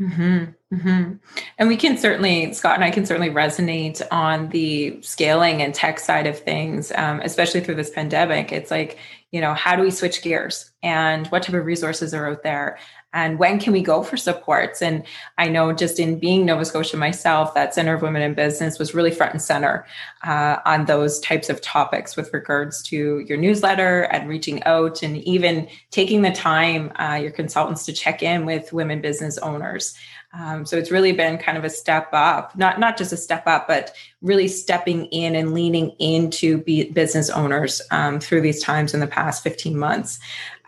Mm-hmm, 0.00 0.74
mm-hmm. 0.74 1.12
And 1.58 1.68
we 1.68 1.76
can 1.76 1.96
certainly, 1.96 2.52
Scott 2.54 2.74
and 2.74 2.84
I 2.84 2.90
can 2.90 3.06
certainly 3.06 3.30
resonate 3.30 4.02
on 4.10 4.48
the 4.48 5.00
scaling 5.00 5.62
and 5.62 5.72
tech 5.72 6.00
side 6.00 6.26
of 6.26 6.38
things, 6.38 6.90
um, 6.96 7.20
especially 7.20 7.60
through 7.60 7.76
this 7.76 7.90
pandemic. 7.90 8.52
It's 8.52 8.70
like, 8.70 8.98
you 9.30 9.40
know, 9.40 9.54
how 9.54 9.76
do 9.76 9.82
we 9.82 9.90
switch 9.90 10.22
gears 10.22 10.70
and 10.82 11.26
what 11.28 11.44
type 11.44 11.54
of 11.54 11.64
resources 11.64 12.14
are 12.14 12.28
out 12.28 12.42
there? 12.42 12.78
And 13.12 13.38
when 13.38 13.58
can 13.58 13.72
we 13.72 13.82
go 13.82 14.02
for 14.02 14.16
supports? 14.16 14.82
And 14.82 15.04
i 15.38 15.48
know 15.48 15.72
just 15.72 15.98
in 15.98 16.18
being 16.18 16.44
nova 16.46 16.64
scotia 16.64 16.96
myself 16.96 17.54
that 17.54 17.74
center 17.74 17.94
of 17.94 18.02
women 18.02 18.22
in 18.22 18.34
business 18.34 18.78
was 18.78 18.94
really 18.94 19.10
front 19.10 19.32
and 19.32 19.42
center 19.42 19.86
uh, 20.24 20.56
on 20.64 20.86
those 20.86 21.20
types 21.20 21.48
of 21.48 21.60
topics 21.60 22.16
with 22.16 22.32
regards 22.32 22.82
to 22.82 23.20
your 23.20 23.38
newsletter 23.38 24.02
and 24.02 24.28
reaching 24.28 24.62
out 24.64 25.02
and 25.02 25.16
even 25.18 25.68
taking 25.90 26.22
the 26.22 26.32
time 26.32 26.92
uh, 26.96 27.14
your 27.14 27.30
consultants 27.30 27.84
to 27.86 27.92
check 27.92 28.22
in 28.22 28.46
with 28.46 28.72
women 28.72 29.00
business 29.00 29.38
owners 29.38 29.94
um, 30.34 30.64
so 30.64 30.78
it's 30.78 30.90
really 30.90 31.12
been 31.12 31.36
kind 31.36 31.58
of 31.58 31.64
a 31.64 31.70
step 31.70 32.08
up, 32.12 32.56
not 32.56 32.80
not 32.80 32.96
just 32.96 33.12
a 33.12 33.18
step 33.18 33.46
up, 33.46 33.68
but 33.68 33.94
really 34.22 34.48
stepping 34.48 35.06
in 35.06 35.34
and 35.34 35.52
leaning 35.52 35.90
into 35.98 36.58
business 36.92 37.28
owners 37.28 37.82
um, 37.90 38.18
through 38.18 38.40
these 38.40 38.62
times 38.62 38.94
in 38.94 39.00
the 39.00 39.06
past 39.06 39.42
15 39.42 39.78
months. 39.78 40.18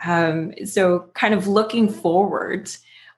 Um, 0.04 0.52
so, 0.66 1.10
kind 1.14 1.32
of 1.32 1.46
looking 1.46 1.88
forward, 1.88 2.70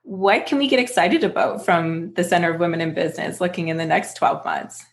what 0.03 0.47
can 0.47 0.59
we 0.59 0.69
get 0.69 0.79
excited 0.79 1.25
about 1.25 1.65
from 1.65 2.15
the 2.15 2.23
Center 2.23 2.55
of 2.55 2.61
Women 2.61 2.81
in 2.81 2.95
Business 2.95 3.41
looking 3.41 3.67
in 3.69 3.77
the 3.77 3.87
next 3.87 4.15
12 4.15 4.45
months? 4.45 4.85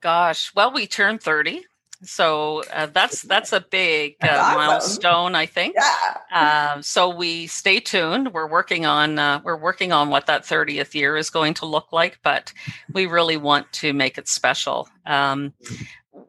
Gosh, 0.00 0.52
well, 0.56 0.72
we 0.72 0.88
turned 0.88 1.22
30 1.22 1.66
So 2.02 2.62
uh, 2.72 2.86
that's 2.86 3.22
that's 3.22 3.52
a 3.52 3.60
big 3.60 4.16
uh, 4.22 4.28
awesome. 4.28 4.56
milestone, 4.56 5.34
I 5.34 5.46
think. 5.46 5.74
Yeah. 5.76 6.16
Uh, 6.32 6.82
so 6.82 7.08
we 7.10 7.46
stay 7.46 7.80
tuned. 7.80 8.32
We're 8.32 8.48
working 8.48 8.86
on 8.86 9.18
uh, 9.18 9.40
we're 9.44 9.56
working 9.56 9.92
on 9.92 10.08
what 10.08 10.26
that 10.26 10.44
30th 10.44 10.94
year 10.94 11.16
is 11.16 11.28
going 11.28 11.54
to 11.54 11.66
look 11.66 11.92
like, 11.92 12.18
but 12.22 12.52
we 12.92 13.06
really 13.06 13.36
want 13.36 13.70
to 13.72 13.92
make 13.92 14.16
it 14.16 14.28
special. 14.28 14.88
Um, 15.04 15.52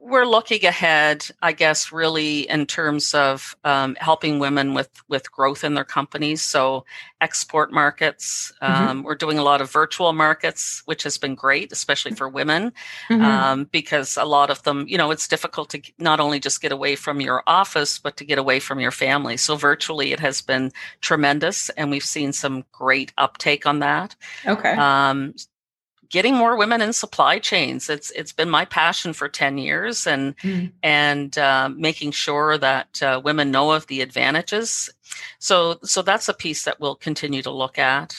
we're 0.02 0.26
looking 0.26 0.66
ahead, 0.66 1.28
I 1.44 1.52
guess, 1.52 1.92
really 1.92 2.50
in 2.50 2.66
terms 2.66 3.14
of 3.14 3.56
um, 3.64 3.96
helping 4.00 4.40
women 4.40 4.74
with 4.74 4.90
with 5.08 5.32
growth 5.32 5.64
in 5.64 5.76
their 5.76 5.84
companies. 5.86 6.42
So, 6.42 6.86
export 7.22 7.72
markets. 7.72 8.52
Mm-hmm. 8.62 8.88
Um, 8.90 9.04
we're 9.04 9.16
doing 9.16 9.38
a 9.38 9.44
lot 9.44 9.62
of 9.62 9.72
virtual 9.72 10.12
markets, 10.12 10.82
which 10.86 11.04
has 11.04 11.20
been 11.20 11.36
great, 11.36 11.72
especially 11.72 12.14
for 12.14 12.28
women, 12.28 12.74
mm-hmm. 13.10 13.22
um, 13.22 13.64
because 13.72 14.18
a 14.18 14.26
lot 14.26 14.50
of 14.50 14.64
them, 14.64 14.86
you 14.88 14.98
know, 14.98 15.12
it's 15.12 15.28
difficult 15.28 15.70
to 15.70 15.82
not 16.00 16.20
only 16.20 16.40
just 16.40 16.62
get 16.62 16.72
away 16.72 16.96
from 16.96 17.22
your 17.22 17.44
office, 17.46 18.00
but 18.00 18.18
to 18.18 18.26
get 18.26 18.40
away 18.40 18.60
from 18.60 18.80
your 18.80 18.92
family. 18.92 19.38
So, 19.38 19.56
virtually, 19.56 20.14
it 20.14 20.20
has 20.20 20.42
been 20.42 20.72
tremendous, 21.02 21.70
and 21.70 21.92
we've 21.92 22.04
seen 22.04 22.34
some 22.34 22.66
great 22.72 23.14
uptake 23.20 23.68
on 23.68 23.80
that. 23.80 24.16
Okay. 24.48 24.74
Getting 26.12 26.36
more 26.36 26.58
women 26.58 26.82
in 26.82 26.94
supply 26.94 27.40
chains. 27.40 27.90
It's 27.90 28.12
it's 28.12 28.34
been 28.34 28.50
my 28.50 28.66
passion 28.66 29.14
for 29.14 29.30
ten 29.30 29.58
years, 29.58 30.06
and 30.06 30.38
mm. 30.40 30.72
and 30.84 31.38
uh, 31.38 31.70
making 31.70 32.12
sure 32.12 32.58
that 32.58 33.02
uh, 33.02 33.22
women 33.24 33.50
know 33.50 33.72
of 33.72 33.88
the 33.88 34.02
advantages. 34.02 34.90
So 35.40 35.80
so 35.84 36.02
that's 36.02 36.30
a 36.30 36.34
piece 36.34 36.66
that 36.66 36.80
we'll 36.80 36.96
continue 36.96 37.42
to 37.44 37.52
look 37.52 37.80
at, 37.80 38.14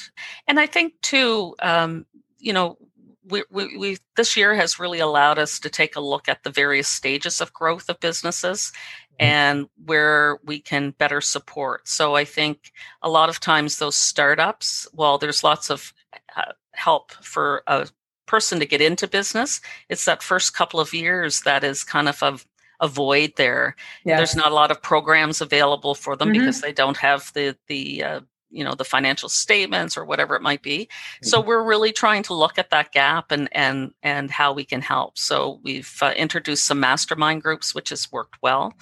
and 0.48 0.58
I 0.58 0.66
think 0.66 0.94
too, 1.02 1.54
um, 1.60 2.06
you 2.38 2.52
know. 2.52 2.78
We, 3.24 3.44
we, 3.50 3.76
we 3.78 3.98
this 4.16 4.36
year 4.36 4.52
has 4.56 4.80
really 4.80 4.98
allowed 4.98 5.38
us 5.38 5.60
to 5.60 5.70
take 5.70 5.94
a 5.94 6.00
look 6.00 6.28
at 6.28 6.42
the 6.42 6.50
various 6.50 6.88
stages 6.88 7.40
of 7.40 7.52
growth 7.52 7.88
of 7.88 8.00
businesses 8.00 8.72
mm. 9.12 9.24
and 9.24 9.68
where 9.86 10.40
we 10.44 10.58
can 10.58 10.90
better 10.98 11.20
support. 11.20 11.86
So 11.86 12.16
I 12.16 12.24
think 12.24 12.72
a 13.00 13.08
lot 13.08 13.28
of 13.28 13.38
times 13.38 13.78
those 13.78 13.94
startups, 13.94 14.88
while 14.92 15.18
there's 15.18 15.44
lots 15.44 15.70
of 15.70 15.94
uh, 16.36 16.52
help 16.84 17.12
for 17.12 17.62
a 17.66 17.88
person 18.26 18.58
to 18.58 18.66
get 18.66 18.80
into 18.80 19.06
business, 19.06 19.60
it's 19.88 20.04
that 20.04 20.22
first 20.22 20.54
couple 20.54 20.80
of 20.80 20.94
years 20.94 21.42
that 21.42 21.62
is 21.64 21.84
kind 21.84 22.08
of 22.08 22.22
a, 22.22 22.38
a 22.80 22.88
void 22.88 23.32
there. 23.36 23.76
Yes. 24.04 24.18
There's 24.18 24.36
not 24.36 24.52
a 24.52 24.54
lot 24.54 24.70
of 24.70 24.82
programs 24.82 25.40
available 25.40 25.94
for 25.94 26.16
them 26.16 26.28
mm-hmm. 26.28 26.40
because 26.40 26.60
they 26.60 26.72
don't 26.72 26.96
have 26.96 27.30
the 27.34 27.56
the 27.68 28.02
uh, 28.02 28.20
you 28.50 28.64
know 28.64 28.74
the 28.74 28.84
financial 28.84 29.28
statements 29.28 29.96
or 29.96 30.04
whatever 30.04 30.36
it 30.36 30.42
might 30.42 30.62
be. 30.62 30.78
Mm-hmm. 30.78 31.26
So 31.26 31.40
we're 31.40 31.64
really 31.64 31.92
trying 31.92 32.22
to 32.24 32.34
look 32.34 32.58
at 32.58 32.70
that 32.70 32.92
gap 32.92 33.32
and 33.32 33.48
and 33.52 33.92
and 34.02 34.30
how 34.30 34.52
we 34.52 34.64
can 34.64 34.82
help. 34.82 35.18
So 35.18 35.60
we've 35.62 35.98
uh, 36.00 36.12
introduced 36.16 36.64
some 36.64 36.80
mastermind 36.80 37.42
groups, 37.42 37.74
which 37.74 37.90
has 37.90 38.10
worked 38.12 38.36
well. 38.42 38.74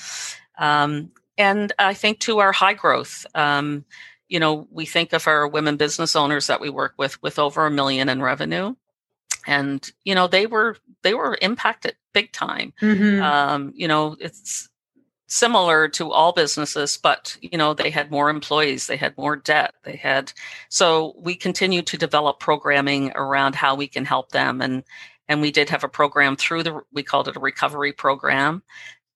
Um, 0.58 1.12
and 1.38 1.72
I 1.78 1.94
think 1.94 2.20
to 2.20 2.40
our 2.40 2.52
high 2.52 2.74
growth. 2.74 3.26
Um, 3.34 3.84
you 4.30 4.38
know, 4.38 4.66
we 4.70 4.86
think 4.86 5.12
of 5.12 5.26
our 5.26 5.46
women 5.46 5.76
business 5.76 6.16
owners 6.16 6.46
that 6.46 6.60
we 6.60 6.70
work 6.70 6.94
with 6.96 7.20
with 7.20 7.38
over 7.38 7.66
a 7.66 7.70
million 7.70 8.08
in 8.08 8.22
revenue. 8.22 8.74
And, 9.46 9.90
you 10.04 10.14
know, 10.14 10.28
they 10.28 10.46
were 10.46 10.76
they 11.02 11.14
were 11.14 11.36
impacted 11.42 11.96
big 12.12 12.32
time. 12.32 12.72
Mm-hmm. 12.80 13.22
Um, 13.22 13.72
you 13.74 13.88
know, 13.88 14.16
it's 14.20 14.68
similar 15.26 15.88
to 15.88 16.12
all 16.12 16.32
businesses, 16.32 16.96
but 16.96 17.36
you 17.42 17.58
know, 17.58 17.74
they 17.74 17.90
had 17.90 18.10
more 18.10 18.30
employees, 18.30 18.86
they 18.86 18.96
had 18.96 19.18
more 19.18 19.36
debt, 19.36 19.74
they 19.82 19.96
had 19.96 20.32
so 20.68 21.14
we 21.18 21.34
continue 21.34 21.82
to 21.82 21.98
develop 21.98 22.38
programming 22.38 23.12
around 23.16 23.56
how 23.56 23.74
we 23.74 23.88
can 23.88 24.04
help 24.04 24.30
them. 24.30 24.60
And 24.60 24.84
and 25.28 25.40
we 25.40 25.50
did 25.50 25.70
have 25.70 25.84
a 25.84 25.88
program 25.88 26.36
through 26.36 26.62
the 26.62 26.80
we 26.92 27.02
called 27.02 27.26
it 27.26 27.36
a 27.36 27.40
recovery 27.40 27.92
program 27.92 28.62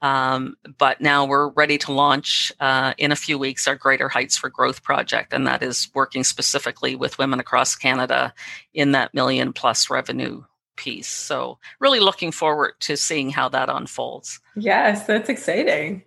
um, 0.04 0.54
but 0.76 1.00
now 1.00 1.24
we're 1.24 1.48
ready 1.48 1.78
to 1.78 1.90
launch 1.90 2.52
uh, 2.60 2.92
in 2.98 3.10
a 3.10 3.16
few 3.16 3.38
weeks 3.38 3.66
our 3.66 3.74
Greater 3.74 4.10
Heights 4.10 4.36
for 4.36 4.50
Growth 4.50 4.82
project, 4.82 5.32
and 5.32 5.46
that 5.46 5.62
is 5.62 5.88
working 5.94 6.24
specifically 6.24 6.94
with 6.94 7.16
women 7.16 7.40
across 7.40 7.74
Canada 7.74 8.34
in 8.74 8.92
that 8.92 9.14
million 9.14 9.54
plus 9.54 9.88
revenue 9.88 10.44
piece. 10.76 11.08
So, 11.08 11.58
really 11.80 12.00
looking 12.00 12.32
forward 12.32 12.74
to 12.80 12.98
seeing 12.98 13.30
how 13.30 13.48
that 13.48 13.70
unfolds. 13.70 14.40
Yes, 14.56 15.06
that's 15.06 15.30
exciting. 15.30 16.02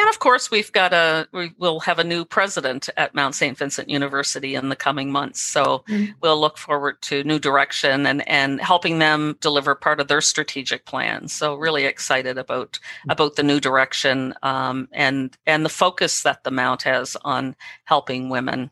And 0.00 0.08
of 0.08 0.18
course, 0.18 0.50
we've 0.50 0.72
got 0.72 0.94
a 0.94 1.28
we 1.30 1.52
will 1.58 1.80
have 1.80 1.98
a 1.98 2.04
new 2.04 2.24
president 2.24 2.88
at 2.96 3.14
Mount 3.14 3.34
St. 3.34 3.56
Vincent 3.58 3.90
University 3.90 4.54
in 4.54 4.70
the 4.70 4.76
coming 4.76 5.12
months. 5.12 5.40
So 5.40 5.84
mm-hmm. 5.90 6.12
we'll 6.22 6.40
look 6.40 6.56
forward 6.56 7.02
to 7.02 7.22
new 7.22 7.38
direction 7.38 8.06
and 8.06 8.26
and 8.26 8.62
helping 8.62 8.98
them 8.98 9.36
deliver 9.42 9.74
part 9.74 10.00
of 10.00 10.08
their 10.08 10.22
strategic 10.22 10.86
plan. 10.86 11.28
So 11.28 11.54
really 11.54 11.84
excited 11.84 12.38
about 12.38 12.72
mm-hmm. 12.72 13.10
about 13.10 13.36
the 13.36 13.42
new 13.42 13.60
direction 13.60 14.32
um, 14.42 14.88
and 14.92 15.36
and 15.46 15.66
the 15.66 15.68
focus 15.68 16.22
that 16.22 16.44
the 16.44 16.50
Mount 16.50 16.82
has 16.84 17.14
on 17.22 17.54
helping 17.84 18.30
women 18.30 18.70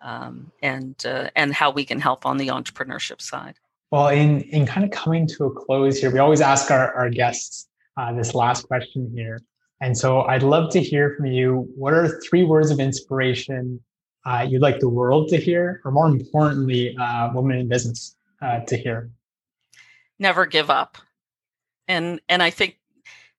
um, 0.00 0.52
and 0.62 0.94
uh, 1.04 1.30
and 1.34 1.52
how 1.52 1.72
we 1.72 1.84
can 1.84 1.98
help 1.98 2.24
on 2.24 2.36
the 2.36 2.48
entrepreneurship 2.48 3.20
side. 3.20 3.56
Well, 3.90 4.08
in 4.08 4.42
in 4.42 4.64
kind 4.64 4.84
of 4.84 4.92
coming 4.92 5.26
to 5.26 5.46
a 5.46 5.50
close 5.50 5.98
here, 5.98 6.12
we 6.12 6.20
always 6.20 6.40
ask 6.40 6.70
our, 6.70 6.94
our 6.94 7.10
guests 7.10 7.66
uh, 7.96 8.12
this 8.12 8.32
last 8.32 8.68
question 8.68 9.10
here. 9.12 9.40
And 9.80 9.96
so 9.96 10.22
I'd 10.22 10.42
love 10.42 10.70
to 10.72 10.82
hear 10.82 11.14
from 11.16 11.26
you. 11.26 11.68
What 11.76 11.94
are 11.94 12.20
three 12.20 12.44
words 12.44 12.70
of 12.70 12.80
inspiration 12.80 13.80
uh, 14.26 14.46
you'd 14.48 14.62
like 14.62 14.80
the 14.80 14.88
world 14.88 15.28
to 15.28 15.36
hear, 15.36 15.80
or 15.84 15.90
more 15.90 16.06
importantly, 16.06 16.96
uh, 16.98 17.30
women 17.32 17.58
in 17.58 17.68
business 17.68 18.16
uh, 18.42 18.60
to 18.60 18.76
hear? 18.76 19.10
Never 20.18 20.44
give 20.46 20.68
up. 20.68 20.98
And 21.86 22.20
and 22.28 22.42
I 22.42 22.50
think 22.50 22.78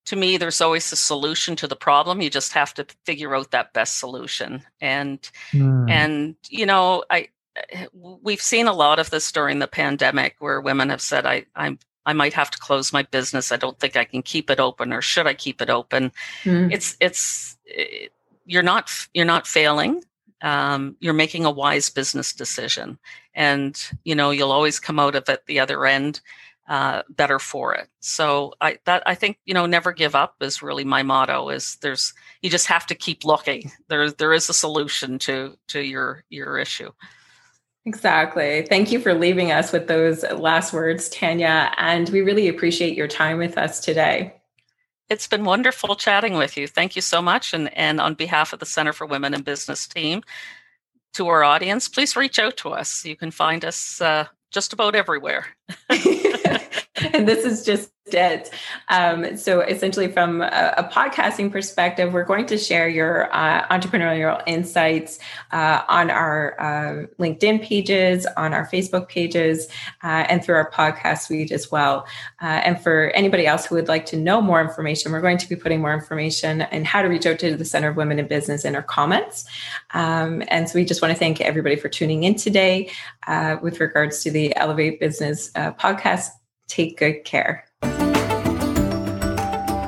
to 0.06 0.16
me, 0.16 0.38
there's 0.38 0.62
always 0.62 0.92
a 0.92 0.96
solution 0.96 1.56
to 1.58 1.68
the 1.68 1.76
problem. 1.76 2.22
You 2.22 2.30
just 2.30 2.54
have 2.54 2.74
to 2.76 2.88
figure 3.06 3.36
out 3.36 3.52
that 3.52 3.74
best 3.74 4.00
solution. 4.00 4.64
And 4.82 5.20
mm. 5.52 5.90
and 5.90 6.36
you 6.50 6.66
know, 6.66 7.04
I 7.10 7.28
we've 7.94 8.42
seen 8.42 8.68
a 8.68 8.74
lot 8.74 9.00
of 9.00 9.10
this 9.10 9.32
during 9.32 9.60
the 9.60 9.68
pandemic 9.68 10.36
where 10.40 10.62
women 10.62 10.90
have 10.90 11.02
said, 11.02 11.26
I, 11.26 11.46
I'm 11.56 11.80
I 12.06 12.14
might 12.14 12.34
have 12.34 12.52
to 12.52 12.58
close 12.58 12.94
my 12.94 13.04
business. 13.04 13.52
I 13.52 13.58
don't 13.58 13.80
think 13.80 13.96
I 13.96 14.06
can 14.06 14.22
keep 14.22 14.50
it 14.50 14.60
open, 14.60 14.94
or 14.94 15.02
should 15.02 15.28
I 15.28 15.34
keep 15.34 15.62
it 15.62 15.70
open? 15.70 16.12
Mm. 16.44 16.74
It's 16.74 16.96
it's 17.00 17.58
it, 17.66 18.12
you're 18.46 18.64
not 18.64 18.90
you're 19.14 19.26
not 19.26 19.48
failing. 19.48 20.04
Um, 20.42 20.96
you're 21.02 21.14
making 21.14 21.46
a 21.46 21.52
wise 21.52 21.90
business 21.90 22.34
decision, 22.34 22.98
and 23.34 23.80
you 24.06 24.16
know 24.16 24.32
you'll 24.32 24.52
always 24.52 24.80
come 24.80 25.00
out 25.00 25.16
of 25.16 25.28
it 25.30 25.46
the 25.46 25.60
other 25.60 25.86
end 25.86 26.22
uh, 26.70 27.02
better 27.10 27.40
for 27.40 27.74
it. 27.74 27.90
So 28.00 28.54
I 28.62 28.78
that 28.86 29.04
I 29.06 29.16
think 29.16 29.40
you 29.46 29.54
know 29.54 29.66
never 29.66 29.92
give 29.92 30.16
up 30.16 30.36
is 30.40 30.62
really 30.62 30.86
my 30.86 31.04
motto. 31.04 31.50
Is 31.50 31.78
there's 31.82 32.14
you 32.42 32.50
just 32.50 32.68
have 32.68 32.86
to 32.88 32.96
keep 32.96 33.26
looking. 33.26 33.72
There 33.88 34.12
there 34.12 34.34
is 34.34 34.50
a 34.50 34.54
solution 34.54 35.18
to 35.20 35.58
to 35.70 35.82
your 35.82 36.24
your 36.30 36.60
issue. 36.60 36.92
Exactly. 37.86 38.66
Thank 38.70 38.92
you 38.92 39.00
for 39.00 39.14
leaving 39.14 39.52
us 39.52 39.72
with 39.72 39.88
those 39.88 40.24
last 40.24 40.74
words, 40.74 41.10
Tanya. 41.10 41.72
And 41.78 42.10
we 42.10 42.22
really 42.22 42.48
appreciate 42.48 42.96
your 42.96 43.08
time 43.08 43.38
with 43.38 43.58
us 43.58 43.80
today. 43.80 44.36
It's 45.10 45.28
been 45.28 45.44
wonderful 45.44 45.96
chatting 45.96 46.36
with 46.36 46.56
you. 46.56 46.68
Thank 46.68 46.96
you 46.96 47.02
so 47.02 47.22
much. 47.22 47.54
And, 47.54 47.76
and 47.76 48.00
on 48.00 48.14
behalf 48.14 48.54
of 48.54 48.60
the 48.60 48.66
Center 48.66 48.94
for 48.94 49.08
Women 49.08 49.34
in 49.34 49.42
Business 49.42 49.88
team, 49.88 50.22
to 51.14 51.28
our 51.28 51.44
audience, 51.44 51.88
please 51.88 52.16
reach 52.16 52.40
out 52.40 52.58
to 52.58 52.70
us. 52.70 53.04
You 53.06 53.16
can 53.16 53.32
find 53.32 53.66
us 53.66 54.00
uh, 54.02 54.28
just 54.52 54.74
about 54.74 54.96
everywhere. 54.96 55.48
and 57.14 57.28
this 57.28 57.46
is 57.46 57.66
just 57.66 57.92
it. 58.14 58.50
Um, 58.88 59.38
so, 59.38 59.62
essentially, 59.62 60.12
from 60.12 60.42
a, 60.42 60.74
a, 60.78 60.84
podcasting 60.92 61.52
perspective, 61.52 62.14
we're 62.14 62.24
going 62.24 62.46
to 62.48 62.58
share 62.58 62.88
your 62.88 63.34
uh, 63.34 63.68
entrepreneurial 63.68 64.42
insights 64.46 65.20
uh, 65.52 65.82
on 65.88 66.10
our 66.10 66.60
uh, 66.60 67.06
LinkedIn 67.20 67.62
pages, 67.64 68.26
on 68.38 68.54
our 68.54 68.68
Facebook 68.68 69.10
pages, 69.10 69.68
uh, 70.04 70.26
and 70.30 70.44
through 70.44 70.56
our 70.56 70.72
podcast 70.72 71.28
suite 71.28 71.52
as 71.52 71.72
well. 71.72 72.06
Uh, 72.42 72.46
and 72.46 72.82
for 72.82 73.12
anybody 73.16 73.46
else 73.46 73.66
who 73.66 73.76
would 73.76 73.88
like 73.88 74.06
to 74.08 74.18
know 74.18 74.42
more 74.42 74.62
information, 74.62 75.12
we're 75.12 75.22
going 75.22 75.38
to 75.38 75.50
be 75.50 75.56
putting 75.56 75.82
more 75.82 75.94
information 75.94 76.62
and 76.62 76.86
how 76.88 77.02
to 77.02 77.08
reach 77.08 77.26
out 77.26 77.40
to 77.40 77.56
the 77.56 77.66
Center 77.66 77.90
of 77.90 77.98
Women 77.98 78.20
in 78.20 78.28
Business 78.28 78.66
in 78.66 78.76
our 78.76 78.84
comments. 78.84 79.46
Um, 79.94 80.44
and 80.48 80.70
so, 80.70 80.80
we 80.80 80.86
just 80.86 81.02
want 81.02 81.12
to 81.12 81.20
thank 81.20 81.42
everybody 81.42 81.76
for 81.76 81.90
tuning 81.90 82.24
in 82.24 82.36
today 82.36 82.90
uh, 83.28 83.58
with 83.62 83.80
regards 83.80 84.24
to 84.24 84.32
the 84.32 84.56
Elevate 84.56 85.00
Business 85.00 85.52
podcast. 85.52 86.30
Take 86.70 86.98
good 86.98 87.26
care. 87.26 87.66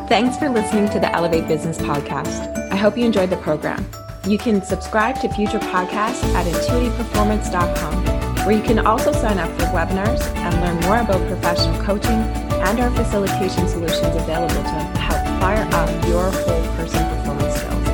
Thanks 0.10 0.38
for 0.38 0.50
listening 0.50 0.90
to 0.90 1.00
the 1.00 1.10
Elevate 1.16 1.48
Business 1.48 1.78
Podcast. 1.78 2.72
I 2.72 2.76
hope 2.76 2.98
you 2.98 3.06
enjoyed 3.06 3.30
the 3.30 3.38
program. 3.38 3.88
You 4.28 4.38
can 4.38 4.62
subscribe 4.62 5.22
to 5.22 5.30
future 5.30 5.60
podcasts 5.60 6.24
at 6.34 6.46
intuitiveperformance.com, 6.48 8.46
where 8.46 8.58
you 8.58 8.64
can 8.64 8.80
also 8.80 9.14
sign 9.14 9.38
up 9.38 9.50
for 9.58 9.68
webinars 9.68 10.22
and 10.36 10.56
learn 10.60 10.80
more 10.82 11.00
about 11.00 11.26
professional 11.30 11.82
coaching 11.84 12.18
and 12.18 12.80
our 12.80 12.92
facilitation 12.92 13.68
solutions 13.68 14.16
available 14.16 14.56
to 14.56 15.00
help 15.00 15.24
fire 15.40 15.68
up 15.72 15.90
your 16.08 16.30
whole 16.32 16.76
person 16.76 17.08
performance 17.18 17.56
skills 17.56 17.88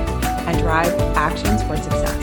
and 0.47 0.57
drive 0.59 0.93
actions 1.15 1.61
for 1.63 1.77
success. 1.77 2.17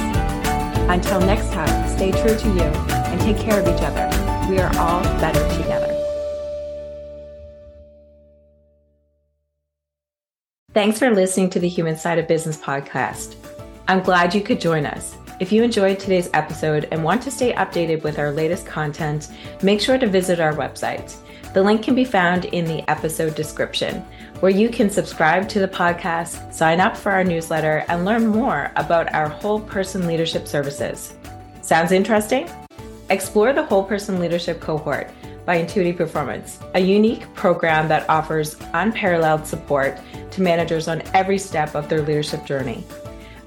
Until 0.89 1.21
next 1.21 1.53
time, 1.53 1.89
stay 1.89 2.11
true 2.11 2.37
to 2.37 2.49
you 2.49 2.69
and 3.11 3.21
take 3.21 3.39
care 3.39 3.61
of 3.61 3.69
each 3.69 3.83
other. 3.83 4.09
We 4.51 4.59
are 4.59 4.75
all 4.79 5.03
better 5.21 5.41
together. 5.57 5.84
Thanks 10.75 10.99
for 10.99 11.09
listening 11.09 11.51
to 11.51 11.61
the 11.61 11.69
Human 11.69 11.97
Side 11.97 12.19
of 12.19 12.27
Business 12.27 12.57
podcast. 12.57 13.37
I'm 13.87 14.03
glad 14.03 14.35
you 14.35 14.41
could 14.41 14.61
join 14.61 14.87
us. 14.87 15.17
If 15.39 15.53
you 15.53 15.63
enjoyed 15.63 16.01
today's 16.01 16.29
episode 16.35 16.89
and 16.91 17.05
want 17.05 17.23
to 17.23 17.31
stay 17.31 17.53
updated 17.53 18.03
with 18.03 18.19
our 18.19 18.33
latest 18.33 18.67
content, 18.67 19.29
make 19.63 19.81
sure 19.81 19.99
to 19.99 20.09
visit 20.09 20.41
our 20.41 20.53
website. 20.53 21.15
The 21.53 21.63
link 21.63 21.85
can 21.85 21.95
be 21.95 22.05
found 22.05 22.47
in 22.47 22.65
the 22.65 22.83
episode 22.91 23.37
description, 23.37 24.05
where 24.41 24.51
you 24.51 24.69
can 24.69 24.91
subscribe 24.91 25.49
to 25.51 25.61
the 25.61 25.69
podcast, 25.69 26.53
sign 26.53 26.81
up 26.81 26.97
for 26.97 27.13
our 27.13 27.23
newsletter, 27.23 27.85
and 27.87 28.05
learn 28.05 28.27
more 28.27 28.73
about 28.75 29.15
our 29.15 29.29
whole 29.29 29.61
person 29.61 30.09
leadership 30.09 30.49
services. 30.49 31.15
Sounds 31.63 31.93
interesting? 31.93 32.51
Explore 33.11 33.53
the 33.53 33.63
whole 33.63 33.85
person 33.85 34.19
leadership 34.19 34.61
cohort 34.61 35.09
by 35.45 35.57
Intuitive 35.57 35.97
Performance, 35.97 36.59
a 36.75 36.81
unique 36.81 37.33
program 37.35 37.89
that 37.89 38.09
offers 38.09 38.57
unparalleled 38.73 39.47
support 39.47 39.99
to 40.31 40.43
managers 40.43 40.89
on 40.89 41.03
every 41.15 41.39
step 41.39 41.75
of 41.75 41.89
their 41.89 42.03
leadership 42.03 42.45
journey. 42.45 42.85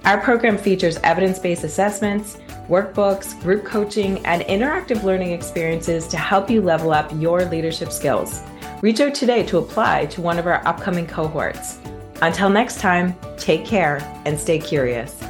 Our 0.05 0.21
program 0.21 0.57
features 0.57 0.97
evidence 1.03 1.39
based 1.39 1.63
assessments, 1.63 2.37
workbooks, 2.69 3.39
group 3.41 3.65
coaching, 3.65 4.25
and 4.25 4.41
interactive 4.43 5.03
learning 5.03 5.31
experiences 5.31 6.07
to 6.07 6.17
help 6.17 6.49
you 6.49 6.61
level 6.61 6.91
up 6.91 7.11
your 7.15 7.45
leadership 7.45 7.91
skills. 7.91 8.41
Reach 8.81 8.99
out 8.99 9.15
today 9.15 9.43
to 9.47 9.57
apply 9.57 10.05
to 10.07 10.21
one 10.21 10.37
of 10.37 10.47
our 10.47 10.65
upcoming 10.67 11.07
cohorts. 11.07 11.79
Until 12.21 12.49
next 12.49 12.79
time, 12.79 13.15
take 13.37 13.65
care 13.65 13.97
and 14.25 14.39
stay 14.39 14.59
curious. 14.59 15.21